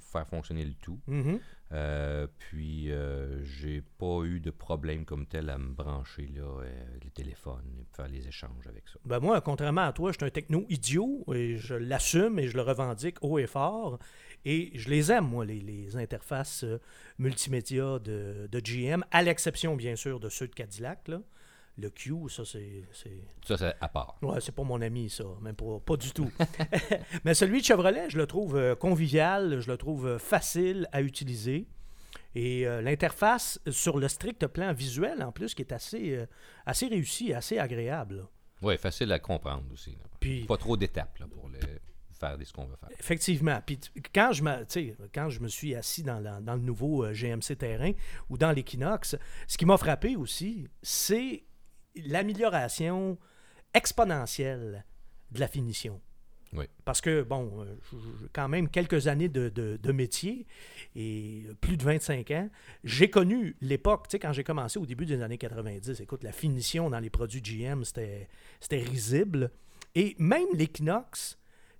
faire 0.00 0.26
fonctionner 0.26 0.64
le 0.64 0.74
tout. 0.74 1.00
Mhm. 1.06 1.40
Euh, 1.72 2.28
puis, 2.38 2.92
euh, 2.92 3.42
j'ai 3.44 3.82
pas 3.98 4.22
eu 4.22 4.38
de 4.38 4.50
problème 4.50 5.04
comme 5.04 5.26
tel 5.26 5.50
à 5.50 5.58
me 5.58 5.72
brancher 5.72 6.30
là, 6.36 6.62
les 7.02 7.10
téléphones 7.10 7.64
et 7.80 7.84
faire 7.96 8.06
les 8.06 8.28
échanges 8.28 8.66
avec 8.68 8.86
ça. 8.88 9.00
Ben 9.04 9.18
moi, 9.18 9.40
contrairement 9.40 9.82
à 9.82 9.92
toi, 9.92 10.12
je 10.12 10.18
suis 10.18 10.24
un 10.24 10.30
techno 10.30 10.64
idiot 10.68 11.24
et 11.34 11.56
je 11.56 11.74
l'assume 11.74 12.38
et 12.38 12.46
je 12.46 12.56
le 12.56 12.62
revendique 12.62 13.16
haut 13.20 13.38
et 13.38 13.48
fort. 13.48 13.98
Et 14.44 14.70
je 14.74 14.88
les 14.90 15.10
aime, 15.10 15.26
moi, 15.26 15.44
les, 15.44 15.60
les 15.60 15.96
interfaces 15.96 16.64
multimédia 17.18 17.98
de, 17.98 18.48
de 18.48 18.60
GM, 18.60 19.02
à 19.10 19.22
l'exception, 19.22 19.74
bien 19.74 19.96
sûr, 19.96 20.20
de 20.20 20.28
ceux 20.28 20.46
de 20.46 20.54
Cadillac. 20.54 21.08
Là. 21.08 21.20
Le 21.78 21.90
Q, 21.90 22.14
ça, 22.30 22.44
c'est. 22.46 22.84
Ça, 23.46 23.56
c'est 23.58 23.74
à 23.80 23.88
part. 23.88 24.16
Ouais, 24.22 24.40
c'est 24.40 24.52
pas 24.54 24.62
mon 24.62 24.80
ami, 24.80 25.10
ça. 25.10 25.24
Même 25.42 25.54
pas, 25.54 25.78
pas 25.84 25.96
du 25.96 26.10
tout. 26.12 26.30
Mais 27.24 27.34
celui 27.34 27.60
de 27.60 27.66
Chevrolet, 27.66 28.08
je 28.08 28.16
le 28.16 28.26
trouve 28.26 28.56
euh, 28.56 28.74
convivial, 28.74 29.60
je 29.60 29.70
le 29.70 29.76
trouve 29.76 30.06
euh, 30.06 30.18
facile 30.18 30.88
à 30.92 31.02
utiliser. 31.02 31.66
Et 32.34 32.66
euh, 32.66 32.80
l'interface 32.82 33.60
sur 33.70 33.98
le 33.98 34.08
strict 34.08 34.46
plan 34.46 34.72
visuel, 34.72 35.22
en 35.22 35.32
plus, 35.32 35.54
qui 35.54 35.62
est 35.62 35.72
assez, 35.72 36.16
euh, 36.16 36.26
assez 36.64 36.86
réussi, 36.86 37.32
assez 37.34 37.58
agréable. 37.58 38.26
Oui, 38.62 38.76
facile 38.78 39.12
à 39.12 39.18
comprendre 39.18 39.64
aussi. 39.72 39.90
là. 39.92 40.04
Puis, 40.20 40.44
Pas 40.44 40.56
trop 40.56 40.76
d'étapes 40.76 41.18
pour 41.34 41.48
le- 41.48 41.58
faire 42.18 42.36
ce 42.42 42.52
qu'on 42.54 42.64
veut 42.64 42.76
faire. 42.76 42.88
Effectivement. 42.98 43.60
Puis 43.66 43.78
quand 44.14 44.32
je, 44.32 44.42
quand 45.14 45.28
je 45.28 45.40
me 45.40 45.48
suis 45.48 45.74
assis 45.74 46.02
dans, 46.02 46.18
la- 46.20 46.40
dans 46.40 46.54
le 46.54 46.62
nouveau 46.62 47.04
euh, 47.04 47.12
GMC 47.12 47.54
Terrain 47.58 47.92
ou 48.30 48.38
dans 48.38 48.52
l'Equinox, 48.52 49.16
ce 49.46 49.58
qui 49.58 49.66
m'a 49.66 49.76
frappé 49.76 50.16
aussi, 50.16 50.66
c'est 50.82 51.44
l'amélioration 52.04 53.18
exponentielle 53.74 54.84
de 55.30 55.40
la 55.40 55.48
finition. 55.48 56.00
Oui. 56.52 56.64
Parce 56.84 57.00
que, 57.00 57.22
bon, 57.22 57.64
euh, 57.64 57.74
quand 58.32 58.48
même 58.48 58.68
quelques 58.68 59.08
années 59.08 59.28
de, 59.28 59.48
de- 59.48 59.76
de 59.82 59.92
métier 59.92 60.46
et 60.94 61.42
plus 61.60 61.76
de 61.76 61.82
25 61.82 62.30
ans, 62.30 62.48
j'ai 62.84 63.10
connu 63.10 63.56
l'époque, 63.60 64.06
tu 64.08 64.12
sais, 64.12 64.18
quand 64.18 64.32
j'ai 64.32 64.44
commencé 64.44 64.78
au 64.78 64.86
début 64.86 65.04
des 65.06 65.20
années 65.22 65.38
90, 65.38 66.00
écoute, 66.00 66.22
la 66.22 66.32
finition 66.32 66.88
dans 66.88 67.00
les 67.00 67.10
produits 67.10 67.42
GM, 67.42 67.84
c'était 67.84 68.28
c'était 68.60 68.78
risible. 68.78 69.50
Et 69.94 70.14
même 70.18 70.46
l'Equinox, 70.54 71.38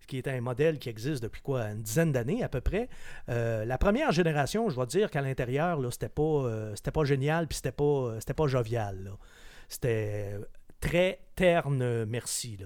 qui 0.08 0.18
est 0.18 0.28
un 0.28 0.40
modèle 0.40 0.78
qui 0.78 0.88
existe 0.88 1.23
depuis 1.23 1.42
quoi, 1.42 1.62
une 1.70 1.82
dizaine 1.82 2.12
d'années 2.12 2.42
à 2.42 2.49
peu 2.49 2.61
près, 2.61 2.88
euh, 3.28 3.64
la 3.64 3.78
première 3.78 4.12
génération, 4.12 4.68
je 4.68 4.75
dois 4.75 4.87
dire 4.87 5.11
qu'à 5.11 5.20
l'intérieur, 5.23 5.80
là, 5.80 5.90
c'était 5.90 6.08
pas, 6.08 6.23
euh, 6.23 6.75
c'était 6.76 6.92
pas 6.92 7.04
génial, 7.04 7.46
puis 7.46 7.56
c'était 7.56 7.73
pas, 7.73 7.85
euh, 7.85 8.20
c'était 8.20 8.35
pas 8.35 8.46
jovial. 8.49 9.04
là. 9.04 9.11
C'était 9.68 10.35
très 10.80 11.20
terne, 11.35 11.82
euh, 11.82 12.06
merci. 12.08 12.58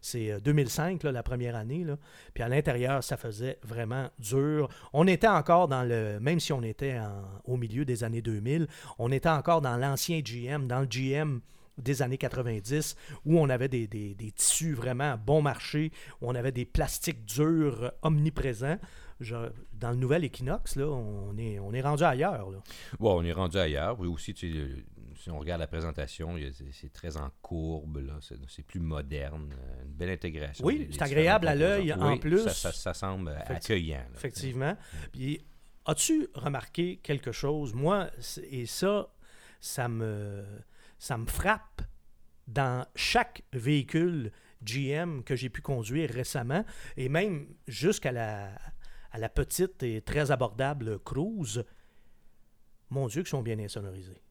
C'est 0.00 0.30
euh, 0.30 0.40
2005, 0.40 1.02
là, 1.02 1.12
la 1.12 1.22
première 1.22 1.56
année. 1.56 1.86
Puis 2.34 2.42
à 2.42 2.48
l'intérieur, 2.48 3.02
ça 3.02 3.16
faisait 3.16 3.58
vraiment 3.62 4.08
dur. 4.18 4.68
On 4.92 5.06
était 5.06 5.28
encore 5.28 5.68
dans 5.68 5.84
le. 5.84 6.18
Même 6.20 6.40
si 6.40 6.52
on 6.52 6.62
était 6.62 6.98
au 7.44 7.56
milieu 7.56 7.84
des 7.84 8.04
années 8.04 8.22
2000, 8.22 8.66
on 8.98 9.10
était 9.12 9.28
encore 9.28 9.60
dans 9.60 9.76
l'ancien 9.76 10.20
GM, 10.20 10.66
dans 10.66 10.80
le 10.80 10.86
GM 10.86 11.40
des 11.78 12.02
années 12.02 12.18
90, 12.18 12.96
où 13.24 13.38
on 13.38 13.48
avait 13.48 13.68
des, 13.68 14.16
tissus 14.34 14.74
vraiment 14.74 15.16
bon 15.16 15.42
marché, 15.42 15.92
où 16.20 16.28
on 16.28 16.34
avait 16.34 16.52
des 16.52 16.64
plastiques 16.64 17.24
durs 17.24 17.84
euh, 17.84 17.90
omniprésents. 18.02 18.78
Dans 19.72 19.90
le 19.90 19.96
nouvel 19.96 20.24
Equinox, 20.24 20.76
là, 20.76 20.86
on 20.86 21.36
est, 21.36 21.80
rendu 21.80 22.04
ailleurs. 22.04 22.48
On 23.00 23.24
est 23.24 23.32
rendu 23.32 23.58
ailleurs. 23.58 23.98
Oui, 23.98 24.06
aussi, 24.06 24.32
si 25.28 25.32
on 25.34 25.38
regarde 25.38 25.60
la 25.60 25.66
présentation, 25.66 26.36
c'est 26.72 26.90
très 26.92 27.18
en 27.18 27.30
courbe. 27.42 28.02
C'est 28.48 28.62
plus 28.62 28.80
moderne, 28.80 29.52
euh, 29.52 29.82
une 29.84 29.90
belle 29.92 30.08
intégration. 30.08 30.64
Oui, 30.64 30.88
c'est 30.90 31.02
agréable 31.02 31.46
à 31.48 31.54
l'œil, 31.54 31.92
en 31.92 32.12
Oui, 32.12 32.18
plus. 32.18 32.44
Ça, 32.44 32.50
ça- 32.54 32.72
ça 32.72 32.94
semble 32.94 33.28
accueillant. 33.46 33.98
là. 33.98 34.14
Effectivement. 34.14 34.76
Puis, 35.12 35.44
as-tu 35.84 36.28
remarqué 36.34 36.96
quelque 37.02 37.30
chose? 37.30 37.74
Moi, 37.74 38.08
et 38.50 38.64
ça, 38.64 39.12
ça 39.60 39.86
me, 39.88 40.44
ça 40.98 41.18
me 41.18 41.26
frappe 41.26 41.82
dans 42.46 42.86
chaque 42.94 43.42
véhicule 43.52 44.32
GM 44.62 45.22
que 45.24 45.36
j'ai 45.36 45.50
pu 45.50 45.60
conduire 45.60 46.08
récemment, 46.10 46.64
et 46.96 47.10
même 47.10 47.48
jusqu'à 47.66 48.12
la, 48.12 48.50
à 49.10 49.18
la 49.18 49.28
petite 49.28 49.82
et 49.82 50.00
très 50.00 50.30
abordable 50.30 50.98
Cruise. 51.00 51.64
Mon 52.88 53.06
Dieu, 53.08 53.20
qu'ils 53.20 53.28
sont 53.28 53.42
bien 53.42 53.58
insonorisés. 53.58 54.22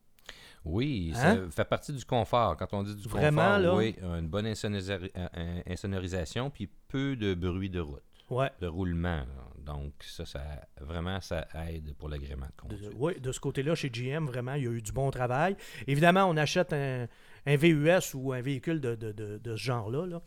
Oui, 0.68 1.14
Hein? 1.16 1.36
ça 1.50 1.52
fait 1.64 1.70
partie 1.70 1.94
du 1.94 2.04
confort. 2.06 2.56
Quand 2.58 2.74
on 2.74 2.84
dit 2.84 2.96
du 2.96 3.08
Vraiment, 3.08 3.42
confort, 3.56 3.60
là? 3.60 3.76
oui, 3.76 3.96
une 4.02 4.28
bonne 4.28 4.46
euh, 4.48 5.08
euh, 5.18 5.62
insonorisation, 5.68 6.50
puis 6.50 6.70
peu 6.88 7.16
de 7.16 7.34
bruit 7.34 7.70
de 7.70 7.80
route. 7.80 8.02
Ouais. 8.30 8.52
de 8.60 8.68
roulement. 8.68 9.24
Donc, 9.66 9.94
ça, 10.02 10.26
ça 10.26 10.42
vraiment, 10.82 11.22
ça 11.22 11.48
aide 11.70 11.94
pour 11.98 12.10
l'agrément 12.10 12.46
de 12.46 12.52
De, 12.76 12.76
conduite. 12.76 12.92
oui, 12.98 13.20
de 13.20 13.32
ce 13.32 13.40
côté-là, 13.40 13.74
chez 13.76 13.90
GM, 13.90 14.26
vraiment, 14.26 14.54
il 14.56 14.64
y 14.64 14.68
a 14.68 14.72
eu 14.72 14.82
du 14.82 14.92
bon 14.92 15.10
travail. 15.12 15.56
Évidemment, 15.88 16.26
on 16.26 16.36
achète 16.36 16.74
un, 16.74 17.08
un 17.48 17.56
VUS 17.56 18.14
ou 18.14 18.34
un 18.34 18.42
véhicule 18.42 18.80
de, 18.82 18.94
de- 18.96 19.12
de- 19.14 19.38
de 19.42 19.56
ce 19.56 19.62
genre-là 19.64 20.06
là, 20.06 20.22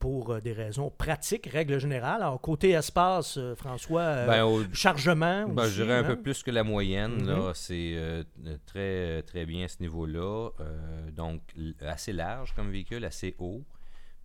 pour 0.00 0.32
euh, 0.32 0.40
des 0.40 0.52
raisons 0.52 0.90
pratiques, 0.90 1.46
règle 1.46 1.78
générale. 1.78 2.20
Alors, 2.20 2.40
côté 2.40 2.70
espace, 2.70 3.38
euh, 3.38 3.54
François, 3.54 4.00
euh, 4.02 4.26
Ben, 4.26 4.44
au- 4.44 4.64
chargement. 4.72 5.48
ben, 5.48 5.62
aussi, 5.64 5.74
je 5.76 5.82
dirais 5.84 5.94
un 5.94 6.00
hein? 6.00 6.04
peu 6.04 6.16
plus 6.20 6.42
que 6.42 6.50
la 6.50 6.64
moyenne. 6.64 7.22
Mhm. 7.22 7.26
là. 7.28 7.52
C'est 7.54 7.92
euh, 7.96 8.24
très, 8.66 9.22
très 9.22 9.46
bien 9.46 9.64
à 9.64 9.68
ce 9.68 9.76
niveau-là. 9.80 10.50
Euh, 10.60 11.10
donc, 11.12 11.40
assez 11.80 12.12
large 12.12 12.52
comme 12.54 12.70
véhicule, 12.70 13.04
assez 13.04 13.34
haut. 13.38 13.62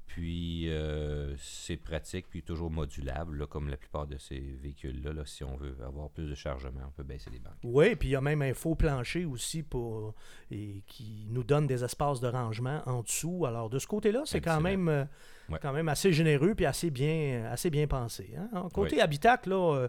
Puis, 0.10 0.70
euh, 0.72 1.36
c'est 1.38 1.78
pratique, 1.78 2.26
puis 2.30 2.42
toujours 2.42 2.72
modulable, 2.72 3.38
là, 3.38 3.46
comme 3.46 3.70
la 3.70 3.78
plupart 3.78 4.08
de 4.08 4.18
ces 4.18 4.40
véhicules-là. 4.40 5.14
là. 5.14 5.22
si 5.24 5.44
on 5.44 5.56
veut 5.56 5.78
avoir 5.86 6.10
plus 6.10 6.28
de 6.28 6.34
chargement, 6.34 6.82
on 6.88 6.92
peut 6.92 7.04
baisser 7.04 7.30
les 7.30 7.38
banques. 7.38 7.54
Oui, 7.64 7.96
puis 7.96 8.10
il 8.10 8.12
y 8.14 8.16
a 8.16 8.22
même 8.22 8.42
un 8.42 8.56
faux 8.56 8.74
plancher 8.74 9.26
aussi 9.26 9.62
pour, 9.62 10.16
et 10.50 10.82
qui 10.88 11.28
nous 11.30 11.44
donne 11.44 11.68
des 11.68 11.84
espaces 11.84 12.20
de 12.22 12.28
rangement 12.28 12.82
en 12.88 13.04
dessous. 13.04 13.46
Alors, 13.46 13.70
de 13.70 13.78
ce 13.78 13.86
côté-là, 13.86 14.24
c'est 14.26 14.42
quand 14.42 14.60
même, 14.62 14.90
euh, 14.90 15.06
Ouais. 15.48 15.60
quand 15.62 15.74
même 15.74 15.90
assez 15.90 16.12
généreux 16.12 16.54
puis 16.56 16.66
assez 16.66 16.90
bien, 16.90 17.46
assez 17.52 17.70
bien 17.70 17.86
pensé. 17.88 18.34
hein. 18.36 18.50
En 18.54 18.70
Côté 18.70 19.02
habitacle, 19.02 19.50
là, 19.52 19.76
euh, 19.76 19.88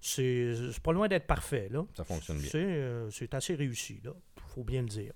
c'est 0.00 0.54
pas 0.82 0.92
loin 0.92 1.08
d'être 1.08 1.26
parfait. 1.26 1.68
Là. 1.70 1.84
Ça 1.94 2.04
fonctionne 2.04 2.38
bien. 2.38 2.48
C'est 2.50 3.10
c'est 3.10 3.34
assez 3.34 3.54
réussi, 3.54 4.00
là. 4.04 4.12
Faut 4.58 4.64
bien 4.64 4.82
le 4.82 4.88
dire. 4.88 5.12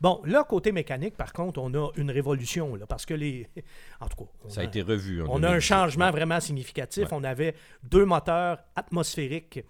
Bon, 0.00 0.22
là, 0.24 0.44
côté 0.44 0.72
mécanique, 0.72 1.16
par 1.16 1.32
contre, 1.34 1.60
on 1.60 1.72
a 1.74 1.90
une 1.96 2.10
révolution, 2.10 2.74
là, 2.76 2.86
parce 2.86 3.04
que 3.04 3.14
les... 3.14 3.46
En 4.00 4.08
tout 4.08 4.16
cas, 4.16 4.30
on 4.44 4.48
Ça 4.48 4.60
a 4.62 4.64
été 4.64 4.82
revu. 4.82 5.22
en 5.22 5.26
on 5.26 5.42
a 5.42 5.48
un 5.48 5.52
2018, 5.52 5.60
changement 5.60 6.04
ouais. 6.06 6.10
vraiment 6.12 6.40
significatif. 6.40 7.04
Ouais. 7.04 7.08
On 7.12 7.24
avait 7.24 7.54
deux 7.82 8.04
moteurs 8.04 8.58
atmosphériques 8.74 9.60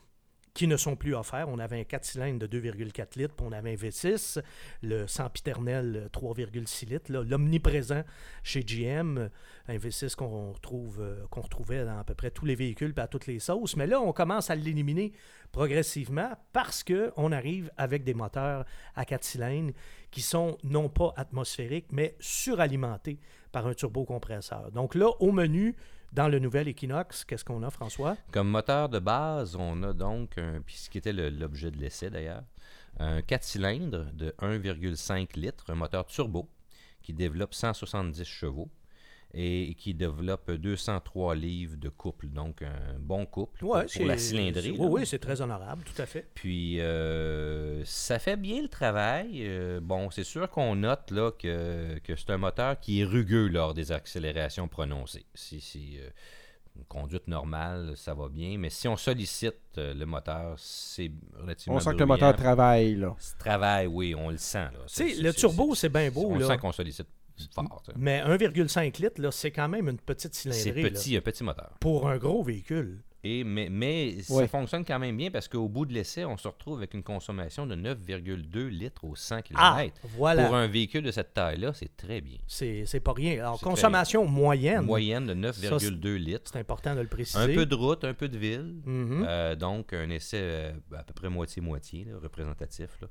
qui 0.56 0.66
ne 0.66 0.78
sont 0.78 0.96
plus 0.96 1.14
offerts. 1.14 1.48
On 1.50 1.58
avait 1.58 1.78
un 1.78 1.84
4 1.84 2.04
cylindres 2.04 2.48
de 2.48 2.58
2,4 2.58 3.18
litres, 3.18 3.34
puis 3.34 3.46
on 3.46 3.52
avait 3.52 3.72
un 3.72 3.76
V6, 3.76 4.40
le 4.82 5.06
sempiternel 5.06 6.04
euh, 6.06 6.08
3,6 6.08 6.88
litres, 6.88 7.12
là, 7.12 7.22
l'omniprésent 7.22 8.02
chez 8.42 8.62
GM, 8.62 9.28
un 9.68 9.76
V6 9.76 10.16
qu'on 10.16 10.52
retrouve, 10.52 11.02
euh, 11.02 11.26
qu'on 11.30 11.42
retrouvait 11.42 11.84
dans 11.84 11.98
à 11.98 12.04
peu 12.04 12.14
près 12.14 12.30
tous 12.30 12.46
les 12.46 12.54
véhicules 12.54 12.94
et 12.96 13.00
à 13.00 13.06
toutes 13.06 13.26
les 13.26 13.38
sauces. 13.38 13.76
Mais 13.76 13.86
là, 13.86 14.00
on 14.00 14.14
commence 14.14 14.48
à 14.48 14.54
l'éliminer 14.54 15.12
progressivement 15.52 16.30
parce 16.54 16.82
qu'on 16.82 17.32
arrive 17.32 17.70
avec 17.76 18.02
des 18.02 18.14
moteurs 18.14 18.64
à 18.94 19.04
4 19.04 19.24
cylindres 19.24 19.74
qui 20.10 20.22
sont 20.22 20.56
non 20.64 20.88
pas 20.88 21.12
atmosphériques, 21.18 21.92
mais 21.92 22.16
suralimentés 22.18 23.18
par 23.52 23.66
un 23.66 23.74
turbocompresseur. 23.74 24.72
Donc 24.72 24.94
là, 24.94 25.10
au 25.20 25.32
menu, 25.32 25.76
dans 26.12 26.28
le 26.28 26.38
nouvel 26.38 26.68
Equinox, 26.68 27.24
qu'est-ce 27.24 27.44
qu'on 27.44 27.62
a, 27.62 27.70
François? 27.70 28.16
Comme 28.32 28.48
moteur 28.48 28.88
de 28.88 28.98
base, 28.98 29.56
on 29.56 29.82
a 29.82 29.92
donc, 29.92 30.38
un, 30.38 30.60
puis 30.60 30.76
ce 30.76 30.90
qui 30.90 30.98
était 30.98 31.12
l'objet 31.12 31.70
de 31.70 31.78
l'essai 31.78 32.10
d'ailleurs, 32.10 32.42
un 32.98 33.22
4 33.22 33.42
cylindres 33.44 34.12
de 34.12 34.34
1,5 34.40 35.38
litres, 35.38 35.64
un 35.68 35.74
moteur 35.74 36.06
turbo 36.06 36.48
qui 37.02 37.12
développe 37.12 37.54
170 37.54 38.24
chevaux 38.24 38.68
et 39.38 39.74
qui 39.74 39.92
développe 39.92 40.50
203 40.50 41.34
livres 41.34 41.76
de 41.76 41.90
couple, 41.90 42.28
donc 42.28 42.62
un 42.62 42.98
bon 42.98 43.26
couple 43.26 43.58
pour, 43.58 43.72
Ouais, 43.72 43.82
pour 43.82 43.90
c'est- 43.90 44.04
la 44.04 44.16
cylindrée. 44.16 44.70
Oui, 44.70 44.86
oui, 44.90 45.06
c'est 45.06 45.18
très 45.18 45.40
honorable, 45.42 45.82
tout 45.84 46.00
à 46.00 46.06
fait. 46.06 46.26
Puis 46.34 46.80
euh, 46.80 47.84
ça 47.84 48.18
fait 48.18 48.36
bien 48.36 48.62
le 48.62 48.68
travail. 48.68 49.40
Euh, 49.42 49.78
bon, 49.82 50.10
c'est 50.10 50.24
sûr 50.24 50.48
qu'on 50.48 50.74
note 50.76 51.10
là 51.10 51.30
que, 51.32 51.98
que 51.98 52.16
c'est 52.16 52.30
un 52.30 52.38
moteur 52.38 52.80
qui 52.80 53.00
est 53.00 53.04
rugueux 53.04 53.48
lors 53.48 53.74
des 53.74 53.92
accélérations 53.92 54.68
prononcées. 54.68 55.26
Si 55.34 55.60
c'est 55.60 56.00
euh, 56.00 56.08
une 56.78 56.84
conduite 56.84 57.28
normale, 57.28 57.92
ça 57.96 58.14
va 58.14 58.28
bien. 58.28 58.56
Mais 58.58 58.70
si 58.70 58.88
on 58.88 58.96
sollicite 58.96 59.54
euh, 59.76 59.92
le 59.92 60.06
moteur, 60.06 60.54
c'est 60.58 61.10
relativement 61.38 61.76
On 61.76 61.80
sent 61.80 61.92
que 61.92 61.98
le 61.98 62.06
moteur 62.06 62.34
travaille, 62.36 62.94
là. 62.96 63.14
Ce 63.18 63.36
travail, 63.38 63.86
oui, 63.86 64.14
on 64.14 64.30
le 64.30 64.38
sent. 64.38 64.58
là. 64.58 64.70
Tu 64.72 64.78
C'est- 64.86 65.08
sais, 65.08 65.14
c'est- 65.16 65.22
le 65.22 65.32
c'est- 65.32 65.38
turbo, 65.40 65.74
c'est- 65.74 65.82
c'est 65.82 65.88
bien 65.92 66.10
beau, 66.10 66.28
On 66.30 66.38
là. 66.38 66.46
sent 66.46 66.58
qu'on 66.58 66.72
sollicite 66.72 67.06
fort. 67.54 67.82
Mais 67.96 68.20
1,5 68.22 69.00
litres, 69.02 69.20
là, 69.20 69.30
c'est 69.30 69.50
quand 69.50 69.68
même 69.68 69.88
une 69.88 69.98
petite 69.98 70.34
C'est 70.34 70.52
cylindrée. 70.52 70.82
là, 70.82 70.90
petit, 70.90 71.16
un 71.16 71.20
petit 71.20 71.44
moteur. 71.44 71.70
pour 71.80 72.08
un 72.08 72.16
gros 72.18 72.42
véhicule. 72.42 73.02
Et, 73.28 73.42
mais 73.42 73.68
mais 73.68 74.22
ça 74.22 74.46
fonctionne 74.46 74.84
quand 74.84 75.00
même 75.00 75.16
bien 75.16 75.32
parce 75.32 75.48
qu'au 75.48 75.68
bout 75.68 75.84
de 75.84 75.92
l'essai, 75.92 76.24
on 76.24 76.36
se 76.36 76.46
retrouve 76.46 76.78
avec 76.78 76.94
une 76.94 77.02
consommation 77.02 77.66
de 77.66 77.74
9,2 77.74 78.68
litres 78.68 79.04
au 79.04 79.16
100 79.16 79.42
km. 79.42 79.60
Ah, 79.60 79.82
voilà. 80.16 80.44
Pour 80.46 80.54
un 80.54 80.68
véhicule 80.68 81.02
de 81.02 81.10
cette 81.10 81.34
taille-là, 81.34 81.72
c'est 81.74 81.96
très 81.96 82.20
bien. 82.20 82.38
C'est 82.46 82.84
c'est 82.86 83.00
pas 83.00 83.12
rien. 83.12 83.40
Alors, 83.40 83.54
C'est 83.56 83.62
très 83.64 83.70
consommation 83.70 84.26
moyenne, 84.26 84.82
Moyenne 84.82 85.26
de 85.26 85.34
9,2 85.34 86.14
litres. 86.14 86.50
c'est 86.52 86.60
important 86.60 86.94
de 86.94 87.00
le 87.00 87.08
préciser. 87.08 87.38
Un 87.42 87.52
peu 87.52 87.66
de 87.66 87.74
route, 87.74 88.04
un 88.04 88.14
peu 88.14 88.28
de 88.28 88.38
ville. 88.38 88.76
Mhm. 88.84 89.24
Euh, 89.26 89.56
donc, 89.56 89.92
un 89.92 90.08
essai 90.10 90.38
euh, 90.40 90.72
à 90.96 91.02
peu 91.02 91.12
près 91.14 91.28
moitié-moitié, 91.28 92.06
représentatif. 92.22 92.90
là. 93.02 93.08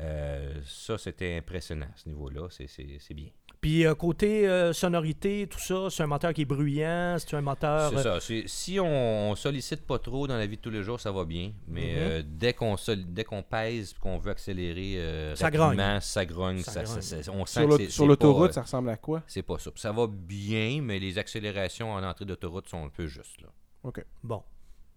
Euh, 0.00 0.60
ça, 0.64 0.96
c'était 0.98 1.36
impressionnant 1.36 1.86
à 1.86 1.96
ce 1.96 2.08
niveau-là. 2.08 2.48
C'est- 2.50 2.68
C'est 2.68 2.86
c'est 3.00 3.14
bien. 3.14 3.28
Puis 3.60 3.84
euh, 3.84 3.96
côté 3.96 4.46
euh, 4.46 4.72
sonorité, 4.72 5.48
tout 5.50 5.58
ça, 5.58 5.88
c'est 5.90 6.04
un 6.04 6.06
moteur 6.06 6.32
qui 6.32 6.42
est 6.42 6.44
bruyant, 6.44 7.16
c'est 7.18 7.34
un 7.34 7.40
moteur... 7.40 7.90
C'est 7.90 8.02
ça. 8.04 8.20
C'est- 8.20 8.46
Si 8.46 8.78
on, 8.78 9.30
on 9.32 9.34
sollicite 9.34 9.84
pas 9.84 9.98
trop 9.98 10.28
dans 10.28 10.36
la 10.36 10.46
vie 10.46 10.56
de 10.56 10.62
tous 10.62 10.70
les 10.70 10.84
jours, 10.84 11.00
ça 11.00 11.10
va 11.10 11.24
bien. 11.24 11.50
Mais 11.66 11.94
Mhm. 11.94 11.96
euh, 11.98 12.22
dès 12.24 12.52
qu'on 12.52 12.76
sol- 12.76 13.04
dès 13.12 13.24
qu'on 13.24 13.42
pèse 13.42 13.90
et 13.96 14.00
qu'on 14.00 14.18
veut 14.18 14.30
accélérer 14.30 14.98
euh, 15.00 15.34
Ça 15.34 15.46
rapidement, 15.46 15.66
grogne. 15.66 16.00
ça 16.00 16.24
grogne. 16.24 16.58
Ça 16.60 16.70
ça- 16.72 16.82
grogne. 16.84 17.00
ça- 17.02 17.22
ça- 17.24 17.32
on 17.32 17.44
sent 17.46 17.88
Sur 17.90 18.06
l'autoroute, 18.06 18.52
ça 18.52 18.62
ressemble 18.62 18.90
à 18.90 18.96
quoi? 18.96 19.24
C'est 19.26 19.42
pas 19.42 19.58
ça. 19.58 19.72
Ça 19.74 19.90
va 19.90 20.06
bien, 20.06 20.80
mais 20.80 21.00
les 21.00 21.18
accélérations 21.18 21.92
en 21.92 22.04
entrée 22.04 22.24
d'autoroute 22.26 22.68
sont 22.68 22.84
un 22.84 22.90
peu 22.90 23.08
justes. 23.08 23.40
Là. 23.42 23.48
OK. 23.82 24.04
Bon. 24.22 24.42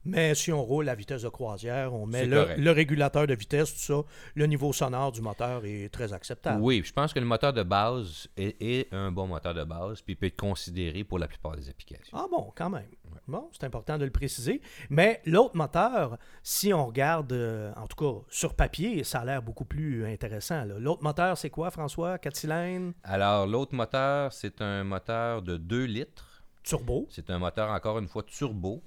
Mais 0.03 0.33
si 0.35 0.51
on 0.51 0.63
roule 0.63 0.89
à 0.89 0.95
vitesse 0.95 1.21
de 1.21 1.29
croisière, 1.29 1.93
on 1.93 2.05
met 2.05 2.25
le, 2.25 2.71
régulateur 2.71 3.27
de 3.27 3.35
vitesse, 3.35 3.73
tout 3.73 3.79
ça, 3.79 4.01
le 4.35 4.45
niveau 4.47 4.73
sonore 4.73 5.11
du 5.11 5.21
moteur 5.21 5.63
est 5.65 5.89
très 5.89 6.13
acceptable. 6.13 6.61
Oui, 6.61 6.81
je 6.83 6.91
pense 6.91 7.13
que 7.13 7.19
le 7.19 7.25
moteur 7.25 7.53
de 7.53 7.63
base 7.63 8.27
est, 8.37 8.61
est 8.61 8.93
un 8.93 9.11
bon 9.11 9.27
moteur 9.27 9.53
de 9.53 9.63
base, 9.63 10.01
puis 10.01 10.15
peut 10.15 10.25
être 10.27 10.39
considéré 10.39 11.03
pour 11.03 11.19
la 11.19 11.27
plupart 11.27 11.55
des 11.55 11.69
applications. 11.69 12.17
Ah 12.17 12.25
bon, 12.29 12.51
quand 12.55 12.69
même. 12.69 12.87
Bon, 13.27 13.49
c'est 13.51 13.65
important 13.65 13.97
de 13.97 14.05
le 14.05 14.11
préciser. 14.11 14.61
Mais 14.89 15.21
l'autre 15.25 15.55
moteur, 15.55 16.17
si 16.43 16.73
on 16.73 16.87
regarde, 16.87 17.31
euh, 17.33 17.71
en 17.75 17.87
tout 17.87 17.95
cas 17.95 18.25
sur 18.29 18.55
papier, 18.55 19.03
ça 19.03 19.19
a 19.19 19.25
l'air 19.25 19.41
beaucoup 19.41 19.65
plus 19.65 20.05
intéressant. 20.05 20.65
L'autre 20.65 21.03
moteur, 21.03 21.37
c'est 21.37 21.49
quoi, 21.49 21.71
François? 21.71 22.17
4 22.17 22.35
cylindres, 22.35 22.93
Alors, 23.03 23.47
l'autre 23.47 23.75
moteur, 23.75 24.33
c'est 24.33 24.61
un 24.61 24.83
moteur 24.83 25.41
de 25.41 25.57
2 25.57 25.85
litres. 25.85 26.43
turbo. 26.63 27.07
C'est 27.09 27.29
un 27.29 27.39
moteur, 27.39 27.69
encore 27.69 27.99
une 27.99 28.07
fois, 28.07 28.23
turbo. 28.23 28.83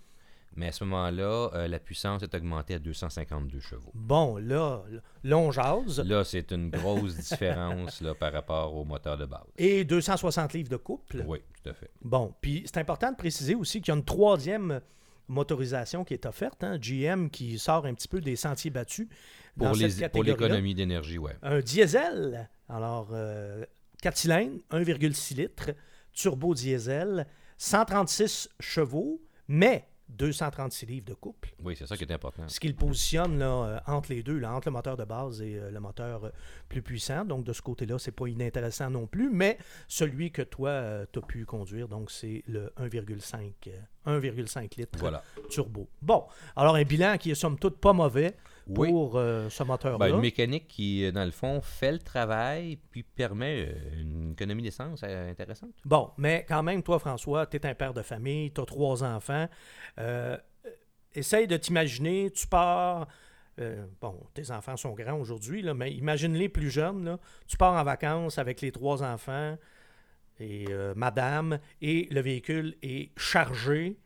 Mais 0.56 0.68
à 0.68 0.72
ce 0.72 0.84
moment-là, 0.84 1.50
euh, 1.54 1.68
la 1.68 1.78
puissance 1.80 2.22
est 2.22 2.34
augmentée 2.34 2.74
à 2.74 2.78
252 2.78 3.60
chevaux. 3.60 3.90
Bon, 3.94 4.36
là, 4.36 4.84
là, 5.24 5.36
on 5.36 5.50
jase. 5.50 6.00
Là, 6.00 6.22
c'est 6.24 6.52
une 6.52 6.70
grosse 6.70 7.16
différence 7.16 8.00
là, 8.00 8.14
par 8.14 8.32
rapport 8.32 8.74
au 8.74 8.84
moteur 8.84 9.18
de 9.18 9.26
base. 9.26 9.46
Et 9.56 9.84
260 9.84 10.52
livres 10.52 10.68
de 10.68 10.76
couple. 10.76 11.24
Oui, 11.26 11.40
tout 11.62 11.70
à 11.70 11.74
fait. 11.74 11.90
Bon, 12.02 12.34
puis 12.40 12.62
c'est 12.66 12.78
important 12.78 13.10
de 13.10 13.16
préciser 13.16 13.54
aussi 13.54 13.80
qu'il 13.80 13.92
y 13.92 13.96
a 13.96 13.98
une 13.98 14.04
troisième 14.04 14.80
motorisation 15.28 16.04
qui 16.04 16.14
est 16.14 16.26
offerte, 16.26 16.62
hein, 16.62 16.78
GM 16.78 17.30
qui 17.30 17.58
sort 17.58 17.86
un 17.86 17.94
petit 17.94 18.08
peu 18.08 18.20
des 18.20 18.36
sentiers 18.36 18.70
battus 18.70 19.08
dans 19.56 19.68
Pour 19.68 19.76
cette 19.76 20.12
pour 20.12 20.22
l'économie 20.22 20.74
d'énergie, 20.74 21.18
ouais. 21.18 21.36
Un 21.42 21.60
diesel, 21.60 22.48
alors 22.68 23.08
euh, 23.12 23.64
4 24.02 24.16
cylindres, 24.16 24.58
1,6 24.70 25.36
litres, 25.36 25.70
turbo 26.12 26.54
diesel, 26.54 27.26
136 27.56 28.50
chevaux, 28.60 29.22
mais 29.48 29.88
236 30.08 30.86
livres 30.86 31.06
de 31.06 31.14
couple. 31.14 31.54
Oui, 31.62 31.74
c'est 31.76 31.86
ça 31.86 31.96
qui 31.96 32.04
est 32.04 32.12
important. 32.12 32.46
Ce 32.48 32.60
qui 32.60 32.68
le 32.68 32.74
positionne 32.74 33.38
là, 33.38 33.46
euh, 33.46 33.80
entre 33.86 34.10
les 34.12 34.22
deux, 34.22 34.38
là, 34.38 34.52
entre 34.52 34.68
le 34.68 34.72
moteur 34.72 34.96
de 34.96 35.04
base 35.04 35.40
et 35.42 35.56
euh, 35.56 35.70
le 35.70 35.80
moteur 35.80 36.24
euh, 36.24 36.30
plus 36.68 36.82
puissant. 36.82 37.24
Donc, 37.24 37.44
de 37.44 37.52
ce 37.52 37.62
côté-là, 37.62 37.98
c'est 37.98 38.12
pas 38.12 38.26
inintéressant 38.26 38.90
non 38.90 39.06
plus. 39.06 39.30
Mais 39.30 39.58
celui 39.88 40.30
que 40.30 40.42
toi, 40.42 41.06
tu 41.12 41.18
as 41.18 41.22
pu 41.22 41.44
conduire, 41.44 41.88
donc 41.88 42.10
c'est 42.10 42.42
le 42.46 42.72
1,5 42.78 43.52
euh, 44.06 44.20
1,5 44.20 44.76
litres 44.78 44.98
Voilà. 44.98 45.22
turbo. 45.50 45.88
Bon, 46.02 46.24
alors 46.56 46.74
un 46.76 46.84
bilan 46.84 47.16
qui 47.16 47.30
est 47.30 47.34
somme 47.34 47.58
toute 47.58 47.78
pas 47.78 47.92
mauvais 47.92 48.36
Oui. 48.68 48.88
pour 48.88 49.16
euh, 49.16 49.48
ce 49.50 49.62
moteur-là. 49.62 49.98
Ben, 49.98 50.14
une 50.14 50.20
mécanique 50.20 50.66
qui, 50.68 51.04
euh, 51.04 51.12
dans 51.12 51.24
le 51.24 51.30
fond, 51.30 51.60
fait 51.60 51.92
le 51.92 51.98
travail 51.98 52.78
puis 52.90 53.02
permet 53.02 53.66
euh, 53.68 54.00
une 54.00 54.32
économie 54.32 54.62
d'essence 54.62 55.02
intéressante. 55.02 55.74
Bon, 55.84 56.10
mais 56.16 56.44
quand 56.48 56.62
même, 56.62 56.82
toi, 56.82 56.98
François, 56.98 57.46
tu 57.46 57.56
es 57.56 57.66
un 57.66 57.74
père 57.74 57.92
de 57.92 58.02
famille, 58.02 58.52
tu 58.52 58.60
as 58.60 58.64
trois 58.64 59.02
enfants. 59.04 59.48
Euh, 59.98 60.36
essaye 61.14 61.46
de 61.46 61.56
t'imaginer, 61.56 62.30
tu 62.30 62.46
pars. 62.46 63.06
euh, 63.60 63.86
bon, 64.00 64.18
tes 64.34 64.50
enfants 64.50 64.76
sont 64.76 64.94
grands 64.94 65.18
aujourd'hui, 65.18 65.62
mais 65.74 65.92
imagine-les 65.92 66.48
plus 66.48 66.70
jeunes. 66.70 67.04
Là. 67.04 67.18
Tu 67.46 67.56
pars 67.56 67.74
en 67.74 67.84
vacances 67.84 68.38
avec 68.38 68.60
les 68.62 68.72
trois 68.72 69.02
enfants 69.02 69.56
et 70.40 70.64
euh, 70.70 70.92
madame, 70.96 71.60
et 71.80 72.08
le 72.10 72.20
véhicule 72.20 72.74
est 72.82 73.10
chargé. 73.16 73.96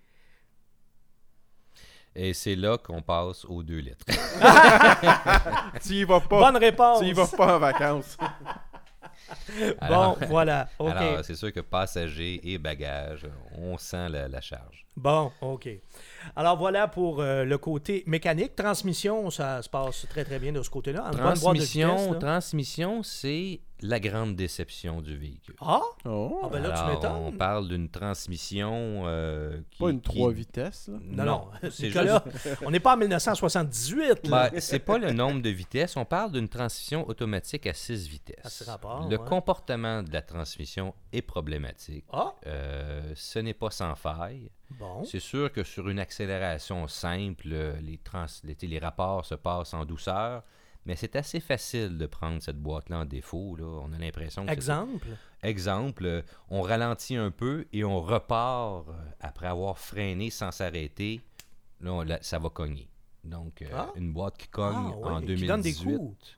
Et 2.14 2.34
c'est 2.34 2.56
là 2.56 2.78
qu'on 2.78 3.00
passe 3.02 3.44
aux 3.44 3.62
2 3.62 3.78
litres. 3.78 4.04
Tu 5.82 5.94
y 5.94 6.04
vas 6.04 6.20
pas. 6.20 6.40
Bonne 6.50 6.56
réponse! 6.56 7.00
Tu 7.00 7.06
y 7.06 7.12
vas 7.12 7.26
pas 7.26 7.56
en 7.56 7.58
vacances. 7.58 8.16
Alors- 9.80 10.18
Bon, 10.18 10.26
voilà. 10.28 10.68
OK. 10.78 10.90
Alors, 10.90 11.24
c'est 11.24 11.34
sûr 11.34 11.52
que 11.52 11.60
passagers 11.60 12.40
et 12.50 12.58
bagages, 12.58 13.26
on 13.56 13.76
sent 13.78 14.08
la, 14.08 14.28
la 14.28 14.40
charge. 14.40 14.86
Bon, 14.96 15.30
OK. 15.40 15.68
Alors 16.34 16.56
voilà 16.56 16.88
pour 16.88 17.20
euh, 17.20 17.44
le 17.44 17.56
côté 17.58 18.02
mécanique. 18.06 18.56
Transmission, 18.56 19.30
ça 19.30 19.62
se 19.62 19.68
passe 19.68 20.06
très 20.08 20.24
très 20.24 20.38
bien 20.38 20.52
de 20.52 20.62
ce 20.62 20.68
côté-là. 20.70 21.10
Transmission, 21.12 21.96
vitesse, 21.96 22.18
transmission, 22.18 23.02
c'est 23.04 23.60
la 23.80 24.00
grande 24.00 24.34
déception 24.36 25.00
du 25.00 25.16
véhicule. 25.16 25.54
Ah, 25.60 25.80
Oh, 26.04 26.40
Ah, 26.44 26.48
ben 26.50 26.62
là, 26.62 26.70
tu 26.70 26.78
Alors, 26.78 26.88
m'étonnes. 26.94 27.12
on 27.12 27.32
parle 27.32 27.68
d'une 27.68 27.88
transmission 27.88 29.02
euh, 29.06 29.60
qui 29.70 29.78
pas 29.78 29.90
une 29.90 30.00
qui- 30.00 30.16
3 30.16 30.32
vitesses. 30.32 30.88
Là. 30.88 30.98
non, 31.02 31.24
non. 31.24 31.48
c'est 31.70 31.90
juste 31.90 32.22
on 32.64 32.70
n'est 32.70 32.80
pas 32.80 32.94
en 32.94 32.96
1978. 32.98 34.26
Là. 34.28 34.50
Ben, 34.50 34.60
c'est 34.60 34.78
pas 34.78 34.98
le 34.98 35.12
nombre 35.12 35.42
de 35.42 35.50
vitesses, 35.50 35.96
on 35.96 36.04
parle 36.04 36.32
d'une 36.32 36.48
transmission 36.48 37.08
automatique 37.08 37.66
à 37.66 37.74
6 37.74 38.08
vitesses. 38.08 38.44
À 38.44 38.50
six 38.50 38.64
rapports, 38.64 39.08
le 39.08 39.16
ouais. 39.18 39.24
comportement 39.28 40.02
de 40.02 40.12
la 40.12 40.22
transmission 40.22 40.94
est 41.12 41.22
problématique. 41.22 42.04
Ah, 42.12 42.34
Euh, 42.46 43.12
ce 43.14 43.38
n'est 43.38 43.54
pas 43.54 43.70
sans 43.70 43.94
faille. 43.94 44.50
bon. 44.70 45.04
C'est 45.04 45.20
sûr 45.20 45.52
que 45.52 45.62
sur 45.64 45.88
une 45.88 45.98
accélération 45.98 46.86
simple, 46.88 47.48
les, 47.82 47.98
trans- 47.98 48.26
les, 48.44 48.56
les 48.60 48.78
rapports 48.78 49.24
se 49.24 49.34
passent 49.34 49.74
en 49.74 49.84
douceur, 49.84 50.42
mais 50.86 50.96
c'est 50.96 51.16
assez 51.16 51.40
facile 51.40 51.98
de 51.98 52.06
prendre 52.06 52.40
cette 52.42 52.58
boîte-là 52.58 53.00
en 53.00 53.04
défaut. 53.04 53.56
là. 53.56 53.64
On 53.64 53.92
a 53.92 53.98
l'impression 53.98 54.46
que. 54.46 54.50
Exemple? 54.50 55.06
Exemple, 55.42 56.04
euh, 56.06 56.22
on 56.48 56.62
ralentit 56.62 57.16
un 57.16 57.30
peu 57.30 57.66
et 57.72 57.84
on 57.84 58.00
repart 58.00 58.88
euh, 58.88 58.92
après 59.20 59.46
avoir 59.46 59.78
freiné 59.78 60.30
sans 60.30 60.50
s'arrêter. 60.50 61.20
Là, 61.80 61.92
on 61.92 62.04
ça 62.22 62.38
va 62.38 62.48
cogner. 62.50 62.88
Donc, 63.24 63.62
euh, 63.62 63.66
Ah. 63.72 63.92
une 63.96 64.12
boîte 64.12 64.36
qui 64.38 64.48
cogne 64.48 64.74
Ah, 64.76 64.96
ouais, 64.96 65.10
en 65.10 65.20
qui 65.20 65.26
2018. 65.26 65.46
donne 65.48 65.60
des 65.60 65.74
coups. 65.74 66.36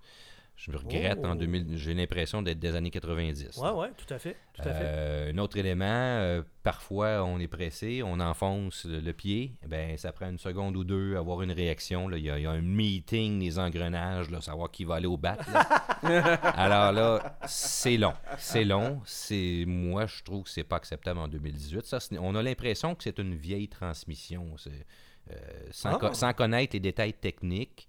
Je 0.63 0.71
me 0.71 0.77
regrette 0.77 1.25
en 1.25 1.33
Oh. 1.33 1.37
2000. 1.37 1.79
J'ai 1.79 1.95
l'impression 1.95 2.43
d'être 2.43 2.59
des 2.59 2.75
années 2.75 2.91
90. 2.91 3.57
Ouais, 3.57 3.71
ouais, 3.71 3.89
tout 3.97 4.13
à 4.13 4.19
fait. 4.19 4.37
Tout 4.53 4.61
à 4.61 4.75
fait. 4.75 4.83
Euh, 4.85 5.33
un 5.33 5.39
autre 5.39 5.57
élément, 5.57 5.87
euh, 5.87 6.43
parfois 6.63 7.25
on 7.25 7.39
est 7.41 7.49
pressé, 7.49 8.03
on 8.05 8.21
enfonce 8.21 8.85
le, 8.85 9.13
pied, 9.13 9.55
ben 9.67 9.97
ça 9.97 10.13
prend 10.13 10.29
une 10.29 10.37
seconde 10.39 10.77
ou 10.77 10.85
deux 10.85 11.17
à 11.17 11.21
avoir 11.21 11.41
une 11.41 11.53
réaction. 11.53 12.09
là. 12.09 12.19
Il 12.19 12.25
y, 12.25 12.31
a- 12.31 12.39
il 12.39 12.43
y 12.43 12.47
a 12.47 12.51
un 12.51 12.61
meeting 12.61 13.39
des 13.41 13.59
engrenages, 13.59 14.29
là, 14.31 14.43
savoir 14.43 14.71
qui 14.71 14.85
va 14.85 14.97
aller 14.97 15.07
au 15.07 15.17
bat. 15.17 15.39
là. 15.51 15.63
Alors 16.57 16.93
là, 16.93 17.39
c'est 17.47 17.97
long. 17.97 18.13
C'est 18.37 18.65
long. 18.65 19.01
C'est 19.07 19.65
moi, 19.67 20.05
je 20.05 20.23
trouve 20.23 20.43
que 20.45 20.51
c'est 20.51 20.65
pas 20.65 20.77
acceptable 20.77 21.21
en 21.21 21.29
2018. 21.29 21.87
Ça, 21.87 21.99
on 22.21 22.35
a 22.35 22.43
l'impression 22.43 22.95
que 22.95 23.03
c'est 23.03 23.19
une 23.19 23.35
vieille 23.35 23.69
transmission. 23.69 24.57
Euh, 24.67 25.35
sans, 25.71 25.95
Ah. 25.95 25.99
co- 25.99 26.13
sans 26.13 26.33
connaître 26.35 26.75
les 26.75 26.81
détails 26.81 27.15
techniques, 27.15 27.89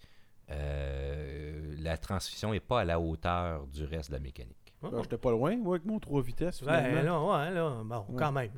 euh, 0.52 1.76
la 1.80 1.98
transmission 1.98 2.52
n'est 2.52 2.60
pas 2.60 2.82
à 2.82 2.86
la 2.86 3.00
hauteur 3.00 3.66
du 3.68 3.84
reste 3.86 4.10
de 4.10 4.16
la 4.16 4.20
mécanique. 4.22 4.58
Ben, 4.82 4.90
J'étais 5.04 5.18
pas 5.18 5.32
loin, 5.32 5.56
moi, 5.58 5.76
avec 5.76 5.86
mon 5.86 6.00
3 6.00 6.22
vitesses. 6.24 6.62
Ouais, 6.64 6.68
finalement. 6.90 7.34
là, 7.34 7.46
ouais, 7.46 7.54
là, 7.54 7.82
bon, 7.86 8.06
Ouais. 8.10 8.16
quand 8.18 8.32
même. 8.32 8.52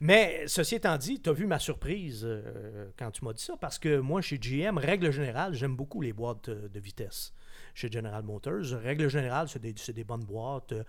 Mais 0.00 0.44
ceci 0.46 0.76
étant 0.76 0.96
dit, 0.96 1.20
tu 1.20 1.28
as 1.28 1.32
vu 1.32 1.46
ma 1.46 1.58
surprise 1.58 2.22
euh, 2.24 2.88
quand 2.98 3.10
tu 3.10 3.24
m'as 3.24 3.32
dit 3.34 3.42
ça, 3.42 3.56
parce 3.60 3.78
que 3.78 3.98
moi, 3.98 4.22
chez 4.22 4.38
GM, 4.38 4.78
règle 4.78 5.10
générale, 5.10 5.52
j'aime 5.52 5.76
beaucoup 5.76 6.00
les 6.00 6.12
boîtes 6.12 6.48
euh, 6.48 6.68
de 6.68 6.80
vitesse. 6.80 7.34
Chez 7.74 7.90
General 7.90 8.22
Motors, 8.22 8.80
règle 8.82 9.08
générale, 9.08 9.48
c'est 9.48 9.92
des, 9.92 10.04
bonnes 10.04 10.24
boîtes 10.24 10.72
euh, 10.72 10.82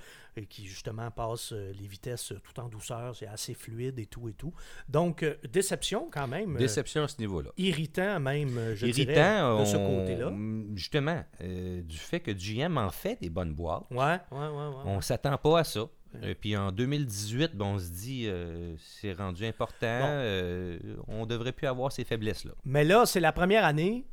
qui 0.50 0.66
justement 0.66 1.10
passent 1.12 1.54
euh, 1.54 1.74
les 1.80 1.88
vitesses 1.88 2.32
euh, 2.32 2.40
tout 2.44 2.60
en 2.60 2.68
douceur, 2.68 3.16
c'est 3.16 3.28
assez 3.28 3.54
fluide 3.54 4.00
et 4.00 4.06
tout 4.06 4.30
et 4.30 4.34
tout. 4.34 4.54
Donc, 4.90 5.26
déception 5.52 6.10
quand 6.12 6.28
même. 6.28 6.56
Déception 6.58 7.04
à 7.04 7.08
ce 7.08 7.18
niveau-là. 7.20 7.50
irritant 7.58 8.20
même, 8.20 8.76
je 8.76 8.86
dirais, 8.88 9.14
Irritant, 9.14 9.60
de 9.60 9.66
ce 9.66 9.78
côté-là. 9.78 10.32
justement, 10.76 11.24
du 11.40 11.98
fait 11.98 12.20
que 12.20 12.32
GM 12.32 12.78
en 12.78 12.90
fait 12.90 13.20
des 13.22 13.30
bonnes 13.30 13.54
boîtes, 13.54 13.84
Ouais, 13.92 13.98
ouais, 13.98 14.18
ouais, 14.32 14.48
ouais. 14.48 14.84
on 14.86 15.02
s'attend 15.02 15.38
pas 15.38 15.60
à 15.60 15.64
ça. 15.64 15.88
Et 16.24 16.36
puis 16.36 16.58
en 16.58 16.72
2018, 16.72 17.56
ben, 17.56 17.66
on 17.66 17.80
se 17.80 17.90
dit, 17.90 18.26
euh, 18.28 18.76
c'est 18.78 19.14
rendu 19.14 19.46
important, 19.46 19.86
euh, 19.86 20.78
on 21.08 21.26
devrait 21.26 21.54
plus 21.54 21.68
avoir 21.68 21.92
ces 21.92 22.04
faiblesses-là. 22.04 22.52
Mais 22.66 22.84
là, 22.84 23.06
c'est 23.06 23.20
la 23.20 23.32
première 23.32 23.64
année 23.64 24.06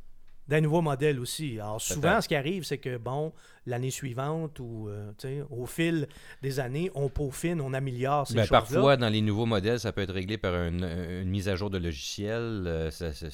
d'un 0.49 0.61
nouveau 0.61 0.81
modèle 0.81 1.19
aussi. 1.19 1.59
Alors 1.59 1.79
souvent, 1.79 2.19
ce 2.21 2.27
qui 2.27 2.35
arrive, 2.35 2.63
c'est 2.63 2.79
que, 2.79 2.97
bon, 2.97 3.31
l'année 3.67 3.91
suivante 3.91 4.59
ou 4.59 4.89
euh, 4.89 5.11
au 5.51 5.65
fil 5.67 6.07
des 6.41 6.59
années, 6.59 6.89
on 6.95 7.07
peaufine, 7.07 7.61
on 7.61 7.71
améliore 7.73 8.27
ces 8.27 8.33
Ben, 8.33 8.41
choses-là. 8.41 8.59
parfois, 8.59 8.97
dans 8.97 9.09
les 9.09 9.21
nouveaux 9.21 9.45
modèles, 9.45 9.79
ça 9.79 9.93
peut 9.93 10.01
être 10.01 10.13
réglé 10.13 10.37
par 10.39 10.55
une, 10.55 10.83
une 10.83 11.29
mise 11.29 11.47
à 11.47 11.55
jour 11.55 11.69
de 11.69 11.77
logiciel. 11.77 12.63
euh, 12.65 12.89
ça- 12.91 13.13
ça- 13.13 13.27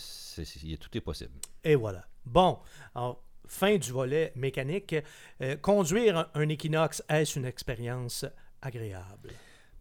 tout 0.79 0.97
est 0.97 1.01
possible. 1.01 1.31
Et 1.63 1.75
voilà. 1.75 2.05
Bon, 2.25 2.59
alors, 2.93 3.23
fin 3.47 3.77
du 3.77 3.91
volet 3.91 4.33
mécanique. 4.35 4.95
Euh, 5.41 5.55
conduire 5.55 6.17
un, 6.17 6.27
un 6.33 6.49
Equinox, 6.49 7.01
est-ce 7.07 7.39
une 7.39 7.45
expérience 7.45 8.25
agréable? 8.61 9.29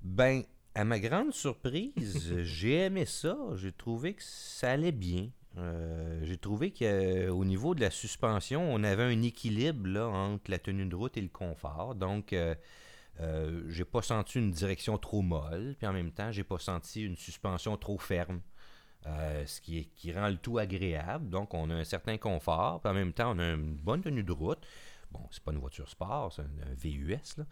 Ben, 0.02 0.42
à 0.74 0.84
ma 0.84 1.00
grande 1.00 1.32
surprise, 1.32 2.32
j'ai 2.44 2.76
aimé 2.84 3.04
ça. 3.06 3.36
J'ai 3.56 3.72
trouvé 3.72 4.14
que 4.14 4.22
ça 4.22 4.70
allait 4.72 4.92
bien. 4.92 5.30
Euh, 5.56 6.20
j'ai 6.24 6.36
trouvé 6.36 6.72
qu'au 6.72 7.44
niveau 7.44 7.74
de 7.74 7.80
la 7.80 7.90
suspension, 7.90 8.62
on 8.72 8.82
avait 8.82 9.04
un 9.04 9.22
équilibre 9.22 10.00
entre 10.00 10.50
la 10.50 10.58
tenue 10.58 10.86
de 10.86 10.96
route 10.96 11.16
et 11.16 11.20
le 11.22 11.28
confort. 11.28 11.94
Donc, 11.94 12.32
euh, 12.32 12.54
euh, 13.20 13.64
j'ai 13.68 13.84
pas 13.84 14.02
senti 14.02 14.38
une 14.38 14.50
direction 14.52 14.98
trop 14.98 15.22
molle, 15.22 15.76
puis 15.78 15.86
en 15.86 15.92
même 15.92 16.12
temps, 16.12 16.32
j'ai 16.32 16.44
pas 16.44 16.58
senti 16.58 17.02
une 17.04 17.16
suspension 17.16 17.76
trop 17.76 17.98
ferme. 17.98 18.40
Euh, 19.06 19.44
ce 19.46 19.60
qui, 19.60 19.78
est- 19.80 19.84
qui 19.96 20.12
rend 20.12 20.28
le 20.28 20.36
tout 20.38 20.58
agréable. 20.58 21.28
Donc, 21.30 21.54
on 21.54 21.70
a 21.70 21.74
un 21.74 21.84
certain 21.84 22.18
confort, 22.18 22.80
puis 22.80 22.90
en 22.90 22.94
même 22.94 23.12
temps, 23.12 23.34
on 23.36 23.38
a 23.38 23.52
une 23.52 23.76
bonne 23.76 24.02
tenue 24.02 24.22
de 24.24 24.32
route. 24.32 24.60
Bon, 25.12 25.20
c'est 25.30 25.42
pas 25.44 25.52
une 25.52 25.58
voiture 25.58 25.88
sport, 25.90 26.32
c'est 26.32 26.42
un, 26.42 26.70
un 26.70 26.74
VUS, 26.74 27.36
là. 27.38 27.44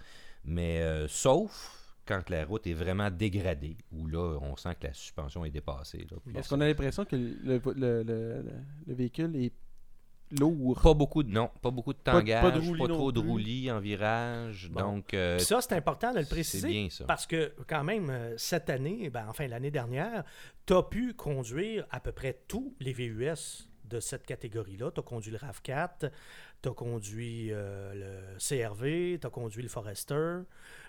mais 0.45 0.81
euh, 0.83 1.09
sauf 1.09 1.82
quand 2.07 2.29
la 2.31 2.45
route 2.45 2.67
est 2.67 2.75
vraiment 2.75 3.11
dégradée, 3.11 3.77
où 3.93 4.07
là, 4.07 4.39
on 4.43 4.57
sent 4.57 4.75
que 4.81 4.87
la 4.89 4.93
suspension 4.93 5.45
est 5.45 5.51
dépassée. 5.51 6.07
ça- 6.09 6.49
qu'on 6.49 6.61
a 6.61 6.67
l'impression 6.67 7.05
que 7.05 7.17
le, 7.17 7.37
le, 7.45 7.63
le- 7.75 8.03
le- 8.03 8.45
le 8.87 8.95
véhicule 8.95 9.35
est 9.37 9.53
lourd. 10.39 10.81
Pas 10.83 10.95
beaucoup 10.95 11.23
de 11.23 11.31
non, 11.31 11.51
pas 11.61 11.71
beaucoup 11.71 11.93
de 11.93 11.99
Pas 11.99 12.13
de- 12.15 12.19
tangage, 12.21 12.43
pas 12.43 12.51
de 12.51 12.59
roulis 12.61 12.89
trop 12.89 13.13
de 13.13 13.21
roulis 13.21 13.71
en 13.71 13.81
virage. 13.81 14.71
Bon. 14.71 14.81
Donc, 14.81 15.15
euh, 15.15 15.39
ça, 15.39 15.61
c'est 15.61 15.75
important 15.75 16.13
de 16.13 16.19
le 16.19 16.25
c'est 16.25 16.31
préciser. 16.31 16.69
bien 16.69 16.89
ça. 16.91 17.05
Parce 17.05 17.27
que 17.27 17.53
quand 17.67 17.85
même, 17.85 18.11
euh, 18.11 18.35
cette 18.39 18.71
année, 18.71 19.11
ben, 19.11 19.27
enfin 19.29 19.47
l'année 19.47 19.71
dernière, 19.71 20.25
tu 20.67 20.73
as 20.75 20.83
pu 20.83 21.15
conduire 21.15 21.87
à 21.91 22.01
peu 22.01 22.13
près 22.13 22.41
tous 22.49 22.75
les 22.81 22.93
VUS 22.93 23.69
de 23.85 24.01
cette 24.01 24.25
catégorie-là. 24.25 24.91
Tu 24.91 25.01
as 25.01 25.03
conduit 25.03 25.31
le 25.33 25.37
RAV4, 25.39 26.11
tu 26.63 26.69
as 26.69 26.73
conduit 26.75 27.49
euh, 27.51 28.33
le 28.35 28.39
CRV, 28.39 29.19
tu 29.21 29.27
as 29.27 29.31
conduit 29.31 29.63
le 29.63 29.69
Forester. 29.69 30.39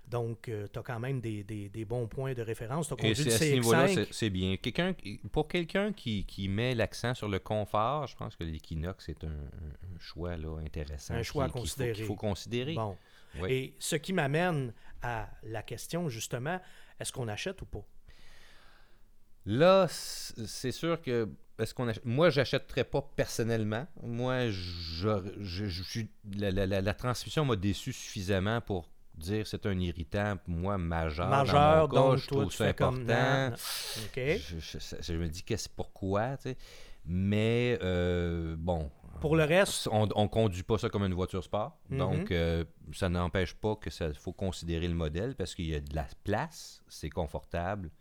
Donc, 0.08 0.44
tu 0.72 0.80
as 0.80 0.84
quand 0.84 1.00
même 1.00 1.22
des, 1.22 1.44
des- 1.44 1.70
des 1.70 1.86
bons 1.86 2.08
points 2.08 2.34
de 2.34 2.42
référence. 2.42 2.88
Tu 2.90 2.94
as 2.94 2.98
Et 2.98 3.14
conduit 3.14 3.16
c'est- 3.16 3.30
le 3.30 3.34
à 3.36 3.38
ce 3.38 3.54
niveau-là, 3.54 3.88
CX5. 3.88 4.08
c'est- 4.12 4.30
bien. 4.30 4.58
Quelqu'un, 4.58 4.94
pour 5.32 5.48
quelqu'un 5.48 5.94
qui, 5.94 6.26
qui 6.26 6.48
met 6.50 6.76
l'accent 6.76 7.14
sur 7.16 7.28
le 7.30 7.40
confort, 7.40 8.06
je 8.08 8.16
pense 8.16 8.36
que 8.36 8.44
l'Equinox 8.44 9.08
est 9.10 9.24
un, 9.24 9.38
choix 10.00 10.36
là, 10.38 10.58
intéressant. 10.60 11.14
Un 11.16 11.24
choix 11.24 11.46
à 11.46 11.48
qui- 11.48 11.54
qu'il 11.54 11.62
faut- 11.62 11.64
considérer. 11.68 11.94
qu'il 11.94 12.06
faut 12.06 12.16
considérer. 12.16 12.74
Bon. 12.76 12.98
Oui. 13.40 13.52
Et 13.52 13.74
ce 13.80 13.96
qui 13.96 14.14
m'amène 14.14 14.74
à 15.02 15.30
la 15.44 15.64
question, 15.64 16.08
justement, 16.10 16.60
est-ce 17.00 17.12
qu'on 17.14 17.28
achète 17.30 17.62
ou 17.62 17.66
pas? 17.66 17.84
Là, 19.46 19.88
c'est 19.90 20.72
sûr 20.72 21.02
que 21.02 21.28
est-ce 21.60 21.74
qu'on 21.74 21.88
ach- 21.88 22.00
moi 22.04 22.30
j'achèterais 22.30 22.84
pas 22.84 23.02
personnellement. 23.16 23.86
Moi, 24.02 24.50
je, 24.50 25.32
je- 25.42 25.66
je 25.68 26.02
la, 26.38 26.52
la- 26.52 26.82
la- 26.82 26.94
transmission 26.94 27.46
m'a 27.46 27.56
déçu 27.56 27.94
suffisamment 27.94 28.60
pour 28.62 28.90
dire 29.16 29.46
c'est 29.46 29.66
un 29.68 29.78
irritant 29.80 30.38
pour 30.38 30.54
moi 30.56 30.78
majeur. 30.78 31.30
dans 31.30 31.38
Majeur, 31.38 31.82
mon 31.82 31.88
cas, 31.88 31.96
donc 31.96 32.18
je 32.18 32.28
toi, 32.28 32.42
trouve 32.42 32.54
ça 32.54 32.66
important. 32.66 32.98
non, 33.04 33.50
non. 33.50 33.56
OK. 34.06 34.20
Je, 34.38 34.60
je- 34.60 34.96
je 35.02 35.14
me 35.14 35.28
dis 35.28 35.44
qu'est-ce 35.44 35.70
pourquoi, 35.70 36.38
tu 36.38 36.50
sais? 36.50 36.58
Mais 37.06 37.78
euh, 37.82 38.56
bon. 38.58 38.90
Pour 39.22 39.36
le 39.36 39.44
reste, 39.44 39.88
On 39.92 40.06
ne 40.08 40.28
conduit 40.28 40.64
pas 40.64 40.78
ça 40.78 40.90
comme 40.90 41.04
une 41.04 41.14
voiture 41.14 41.44
sport. 41.44 41.78
Mhm. 41.90 41.98
Donc, 41.98 42.32
euh, 42.32 42.64
ça 42.94 43.08
n'empêche 43.10 43.54
pas 43.54 43.76
que 43.76 43.90
ça 43.90 44.12
faut 44.14 44.34
considérer 44.34 44.88
le 44.88 44.96
modèle 44.96 45.36
parce 45.36 45.54
qu'il 45.56 45.68
y 45.68 45.76
a 45.76 45.80
de 45.80 45.96
la 45.96 46.08
place, 46.24 46.82
c'est 46.88 47.10
confortable. 47.10 47.92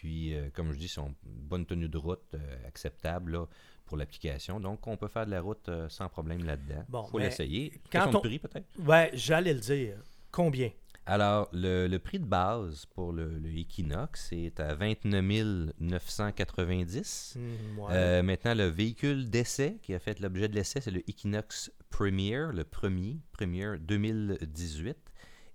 Puis, 0.00 0.34
euh, 0.34 0.48
comme 0.54 0.72
je 0.72 0.78
dis, 0.78 0.88
c'est 0.88 0.98
une 1.02 1.12
bonne 1.24 1.66
tenue 1.66 1.86
de 1.90 1.98
route 1.98 2.22
euh, 2.32 2.38
acceptable 2.66 3.32
là, 3.32 3.46
pour 3.84 3.98
l'application. 3.98 4.58
Donc, 4.58 4.86
on 4.86 4.96
peut 4.96 5.08
faire 5.08 5.26
de 5.26 5.30
la 5.30 5.42
route 5.42 5.68
euh, 5.68 5.90
sans 5.90 6.08
problème 6.08 6.42
là-dedans. 6.42 6.84
Bon, 6.88 7.04
faut 7.04 7.18
l'essayer. 7.18 7.70
quand 7.92 8.14
on- 8.14 8.20
prix, 8.20 8.38
peut-être? 8.38 8.64
ouais, 8.78 9.10
j'allais 9.12 9.52
le 9.52 9.60
dire. 9.60 9.98
Combien? 10.30 10.70
Alors, 11.04 11.50
le, 11.52 11.86
le 11.86 11.98
prix 11.98 12.18
de 12.18 12.24
base 12.24 12.86
pour 12.86 13.12
le, 13.12 13.28
le 13.38 13.50
Equinox 13.58 14.32
est 14.32 14.58
à 14.58 14.74
29 14.74 15.72
990. 15.78 17.36
Hmm, 17.36 17.78
ouais. 17.78 17.86
Euh, 17.90 18.22
maintenant, 18.22 18.54
le 18.54 18.68
véhicule 18.68 19.28
d'essai 19.28 19.78
qui 19.82 19.92
a 19.92 19.98
fait 19.98 20.18
l'objet 20.20 20.48
de 20.48 20.54
l'essai, 20.54 20.80
c'est 20.80 20.90
le 20.90 21.00
Equinox 21.10 21.70
Premier, 21.90 22.46
le 22.54 22.64
premier, 22.64 23.18
Premier 23.32 23.76
2018. 23.78 24.96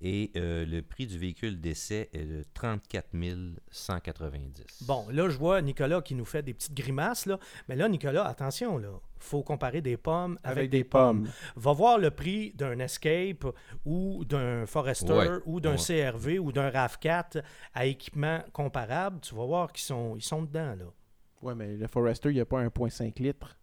Et 0.02 0.32
euh, 0.36 0.66
le 0.66 0.82
prix 0.82 1.08
du 1.08 1.18
véhicule 1.18 1.60
d'essai 1.60 2.10
est 2.14 2.26
de 2.26 2.44
34 2.54 3.08
190. 3.72 4.84
Bon, 4.88 5.06
là, 5.10 5.30
je 5.30 5.38
vois 5.38 5.62
Nicolas 5.62 6.02
qui 6.02 6.16
nous 6.16 6.26
fait 6.26 6.44
des 6.44 6.54
petites 6.54 6.74
grimaces, 6.74 7.26
là. 7.26 7.40
Mais 7.70 7.76
là, 7.76 7.88
Nicolas, 7.88 8.26
attention, 8.28 8.78
là. 8.78 8.90
faut 9.20 9.42
comparer 9.44 9.82
des 9.82 9.98
pommes 9.98 10.38
avec, 10.44 10.58
Avec 10.58 10.70
des, 10.72 10.78
des 10.80 10.84
pommes. 10.84 11.24
pommes. 11.24 11.32
Va 11.56 11.72
voir 11.74 11.98
le 11.98 12.12
prix 12.12 12.52
d'un 12.56 12.78
Escape 12.80 13.46
ou 13.86 14.26
d'un 14.26 14.66
Forester 14.66 15.14
Ouais, 15.14 15.30
ou 15.46 15.60
d'un 15.60 15.78
ouais. 15.78 16.12
CRV 16.12 16.40
ou 16.40 16.52
d'un 16.52 16.70
RAV4 16.70 17.42
à 17.74 17.86
équipement 17.86 18.42
comparable. 18.54 19.20
Tu 19.22 19.34
vas 19.34 19.46
voir 19.46 19.72
qu'ils 19.72 19.84
sont, 19.86 20.16
ils 20.16 20.24
sont 20.24 20.44
dedans, 20.44 20.76
là. 20.76 20.86
Ouais, 21.42 21.56
mais 21.56 21.76
le 21.76 21.88
Forester, 21.88 22.30
il 22.30 22.36
n'y 22.36 22.42
a 22.42 22.46
pas 22.46 22.64
1,5 22.64 23.22
litres 23.22 23.58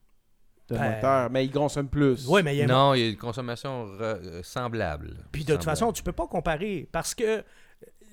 de 0.73 0.79
Ben- 0.79 0.95
moteur, 0.97 1.31
mais 1.31 1.45
il 1.45 1.51
consomme 1.51 1.89
plus. 1.89 2.27
Oui, 2.29 2.43
mais 2.43 2.55
il 2.55 2.59
y 2.59 2.63
a 2.63 2.67
Non, 2.67 2.95
il 2.95 3.01
y 3.01 3.05
a 3.07 3.09
une 3.11 3.17
consommation 3.17 3.87
re- 3.87 4.01
euh, 4.03 4.43
semblable. 4.43 5.17
Puis 5.33 5.45
de 5.45 5.53
toute 5.55 5.65
façon, 5.65 5.93
tu 5.93 6.03
peux 6.03 6.13
pas 6.13 6.27
comparer 6.27 6.89
parce 6.93 7.15
que 7.15 7.45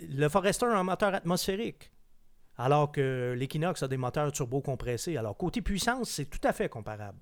le 0.02 0.30
Forester 0.30 0.66
a 0.66 0.78
un 0.78 0.84
moteur 0.84 1.14
atmosphérique, 1.14 1.92
alors 2.58 2.92
que 2.92 3.34
l'Equinox 3.38 3.84
a 3.84 3.88
des 3.88 3.98
moteurs 3.98 4.32
turbo-compressés. 4.32 5.18
Alors, 5.18 5.36
côté 5.38 5.62
puissance, 5.62 6.10
c'est 6.10 6.26
tout 6.30 6.46
à 6.48 6.54
fait 6.54 6.70
comparable. 6.70 7.18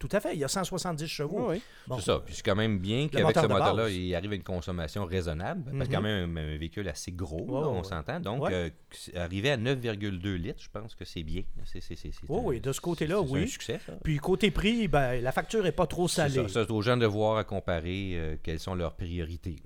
Tout 0.00 0.08
à 0.12 0.20
fait. 0.20 0.34
Il 0.34 0.38
y 0.40 0.44
a 0.44 0.48
170 0.48 1.06
chevaux. 1.06 1.46
Oui, 1.48 1.56
oui. 1.56 1.62
Bon. 1.86 1.96
C'est 1.98 2.04
ça. 2.06 2.20
Puis 2.26 2.34
c'est 2.34 2.42
quand 2.42 2.56
même 2.56 2.78
bien 2.78 3.08
qu'avec 3.08 3.26
moteur 3.26 3.44
ce 3.44 3.48
moteur-là, 3.48 3.88
il 3.88 4.14
arrive 4.14 4.32
à 4.32 4.34
une 4.34 4.42
consommation 4.42 5.04
raisonnable. 5.06 5.62
Parce 5.64 5.88
que 5.88 5.94
Mhm. 5.94 5.94
quand 5.94 6.02
même 6.02 6.36
un, 6.36 6.40
un 6.54 6.56
véhicule 6.58 6.88
assez 6.88 7.12
gros, 7.12 7.46
là, 7.62 7.68
on 7.68 7.82
s'entend. 7.84 8.20
Donc, 8.20 8.42
Ouais. 8.42 8.52
euh, 8.52 8.70
arriver 9.16 9.50
à 9.52 9.56
9,2 9.56 10.34
litres, 10.34 10.60
je 10.62 10.68
pense 10.68 10.94
que 10.94 11.04
c'est 11.04 11.22
bien. 11.22 11.42
C'est, 11.64 11.80
c'est- 11.80 11.96
c'est- 11.96 12.10
c'est 12.12 12.26
Oh 12.28 12.38
un- 12.40 12.42
oui, 12.44 12.60
de 12.60 12.72
ce 12.72 12.80
côté-là, 12.80 13.16
c'est- 13.22 13.26
c'est 13.26 13.32
oui. 13.32 13.42
un 13.42 13.46
succès, 13.46 13.80
ça. 13.86 13.92
Puis 14.02 14.18
côté 14.18 14.50
prix, 14.50 14.88
ben, 14.88 15.22
la 15.22 15.32
facture 15.32 15.64
est 15.64 15.72
pas 15.72 15.86
trop 15.86 16.06
C'est 16.08 16.16
salée. 16.28 16.48
ça. 16.48 16.64
C'est 16.64 16.70
aux 16.70 16.82
gens 16.82 16.96
de 16.96 17.06
voir 17.06 17.38
à 17.38 17.44
comparer 17.44 18.12
euh, 18.14 18.36
quelles 18.42 18.60
sont 18.60 18.74
leurs 18.74 18.94
priorités. 18.96 19.56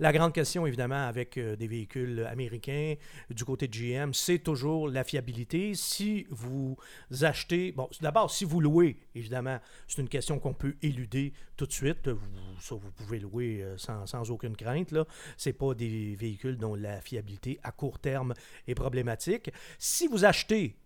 La 0.00 0.12
grande 0.12 0.32
question, 0.32 0.64
évidemment, 0.64 1.08
avec 1.08 1.36
euh, 1.38 1.56
des 1.56 1.66
véhicules 1.66 2.24
américains, 2.30 2.94
du 3.30 3.44
côté 3.44 3.66
de 3.66 3.72
GM, 3.72 4.12
c'est 4.12 4.38
toujours 4.38 4.88
la 4.88 5.02
fiabilité. 5.02 5.74
Si 5.74 6.24
vous 6.30 6.76
achetez, 7.20 7.72
bon, 7.72 7.88
d'abord, 8.00 8.30
si 8.30 8.44
vous 8.44 8.60
louez, 8.60 8.96
évidemment, 9.16 9.58
c'est 9.88 10.00
une 10.00 10.08
question 10.08 10.38
qu'on 10.38 10.54
peut 10.54 10.76
éluder 10.82 11.32
tout 11.56 11.66
de 11.66 11.72
suite. 11.72 12.08
Vous, 12.08 12.28
ça, 12.60 12.76
vous 12.76 12.92
pouvez 12.92 13.18
louer 13.18 13.62
euh, 13.62 13.76
sans, 13.76 14.30
aucune 14.30 14.54
crainte. 14.54 14.94
Ce 15.36 15.48
n'est 15.48 15.52
pas 15.52 15.74
des 15.74 16.14
véhicules 16.14 16.58
dont 16.58 16.76
la 16.76 17.00
fiabilité 17.00 17.58
à 17.64 17.72
court 17.72 17.98
terme 17.98 18.34
est 18.68 18.76
problématique. 18.76 19.50
Si 19.80 20.06
vous 20.06 20.24
achetez 20.24 20.76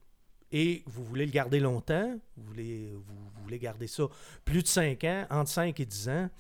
et 0.53 0.83
vous 0.87 1.05
voulez 1.05 1.27
le 1.27 1.33
garder 1.33 1.61
longtemps, 1.61 2.19
vous 2.37 2.45
voulez, 2.45 2.93
vous 2.95 3.43
voulez 3.43 3.59
garder 3.59 3.87
ça 3.87 4.05
plus 4.47 4.63
de 4.63 4.69
5 4.69 5.05
ans, 5.05 5.27
entre 5.29 5.51
5 5.51 5.79
et 5.81 5.87
10 5.87 6.09
ans, 6.09 6.31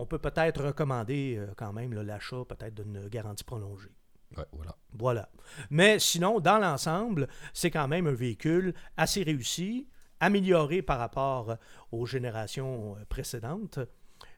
on 0.00 0.06
peut 0.06 0.18
peut-être 0.18 0.64
recommander 0.64 1.36
euh, 1.36 1.52
quand 1.56 1.74
même 1.74 1.92
l'achat 1.92 2.44
peut-être 2.48 2.74
d'une 2.74 3.06
garantie 3.08 3.44
prolongée. 3.44 3.92
Ouais, 4.34 4.46
voilà. 4.52 4.76
Voilà. 4.92 5.28
Mais 5.68 5.98
sinon, 5.98 6.40
dans 6.40 6.58
l'ensemble, 6.58 7.28
c'est 7.52 7.70
quand 7.70 7.86
même 7.86 8.06
un 8.06 8.14
véhicule 8.14 8.72
assez 8.96 9.22
réussi, 9.22 9.88
amélioré 10.18 10.80
par 10.80 10.98
rapport 10.98 11.56
aux 11.92 12.06
générations 12.06 12.96
euh, 12.96 13.04
précédentes, 13.10 13.78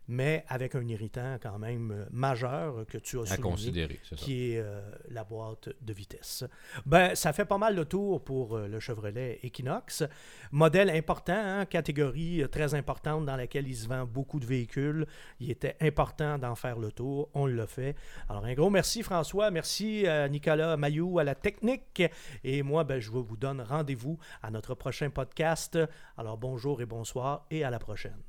mais 0.09 0.45
avec 0.49 0.75
un 0.75 0.87
irritant 0.87 1.38
quand 1.43 1.59
même 1.59 1.91
euh, 1.93 2.05
majeur 2.11 2.85
que 2.87 2.99
tu 2.99 3.19
as 3.19 3.23
À 3.23 3.27
souligné 3.27 3.43
considérer, 3.43 4.01
qui 4.17 4.53
est 4.53 4.59
euh, 4.59 4.81
la 5.09 5.25
boîte 5.25 5.71
de 5.81 5.93
vitesse. 5.93 6.45
Ben, 6.87 7.15
ça 7.15 7.33
fait 7.33 7.45
pas 7.45 7.59
mal 7.59 7.75
le 7.75 7.85
tour 7.85 8.23
pour 8.23 8.57
euh, 8.57 8.67
le 8.67 8.81
Chevrolet 8.81 9.38
Equinox. 9.43 10.05
Modèle 10.51 10.91
important, 10.91 11.33
hein, 11.35 11.67
catégorie 11.67 12.43
très 12.51 12.75
importante 12.75 13.25
dans 13.27 13.37
laquelle 13.37 13.69
il 13.69 13.77
se 13.77 13.88
vend 13.88 14.05
beaucoup 14.05 14.41
de 14.41 14.47
véhicules. 14.47 15.07
Il 15.41 15.51
était 15.51 15.77
important 15.81 16.38
d'en 16.38 16.55
faire 16.55 16.79
le 16.79 16.91
tour. 16.91 17.29
On 17.35 17.47
l'a 17.47 17.67
fait. 17.67 17.97
Alors, 18.29 18.45
un 18.45 18.55
gros 18.55 18.71
merci 18.71 19.03
François. 19.03 19.51
Merci 19.51 20.07
à 20.07 20.29
Nicolas 20.29 20.77
Mayou 20.77 21.19
à 21.19 21.25
la 21.25 21.35
technique. 21.35 22.03
Et 22.45 22.62
moi, 22.62 22.85
ben, 22.85 23.01
je 23.01 23.11
vous 23.11 23.37
donne 23.37 23.61
rendez-vous 23.61 24.19
à 24.43 24.51
notre 24.51 24.75
prochain 24.75 25.11
podcast. 25.11 25.79
Alors, 26.17 26.38
bonjour 26.38 26.81
et 26.83 26.87
bonsoir 26.87 27.47
et 27.51 27.65
à 27.65 27.71
la 27.71 27.79
prochaine. 27.79 28.23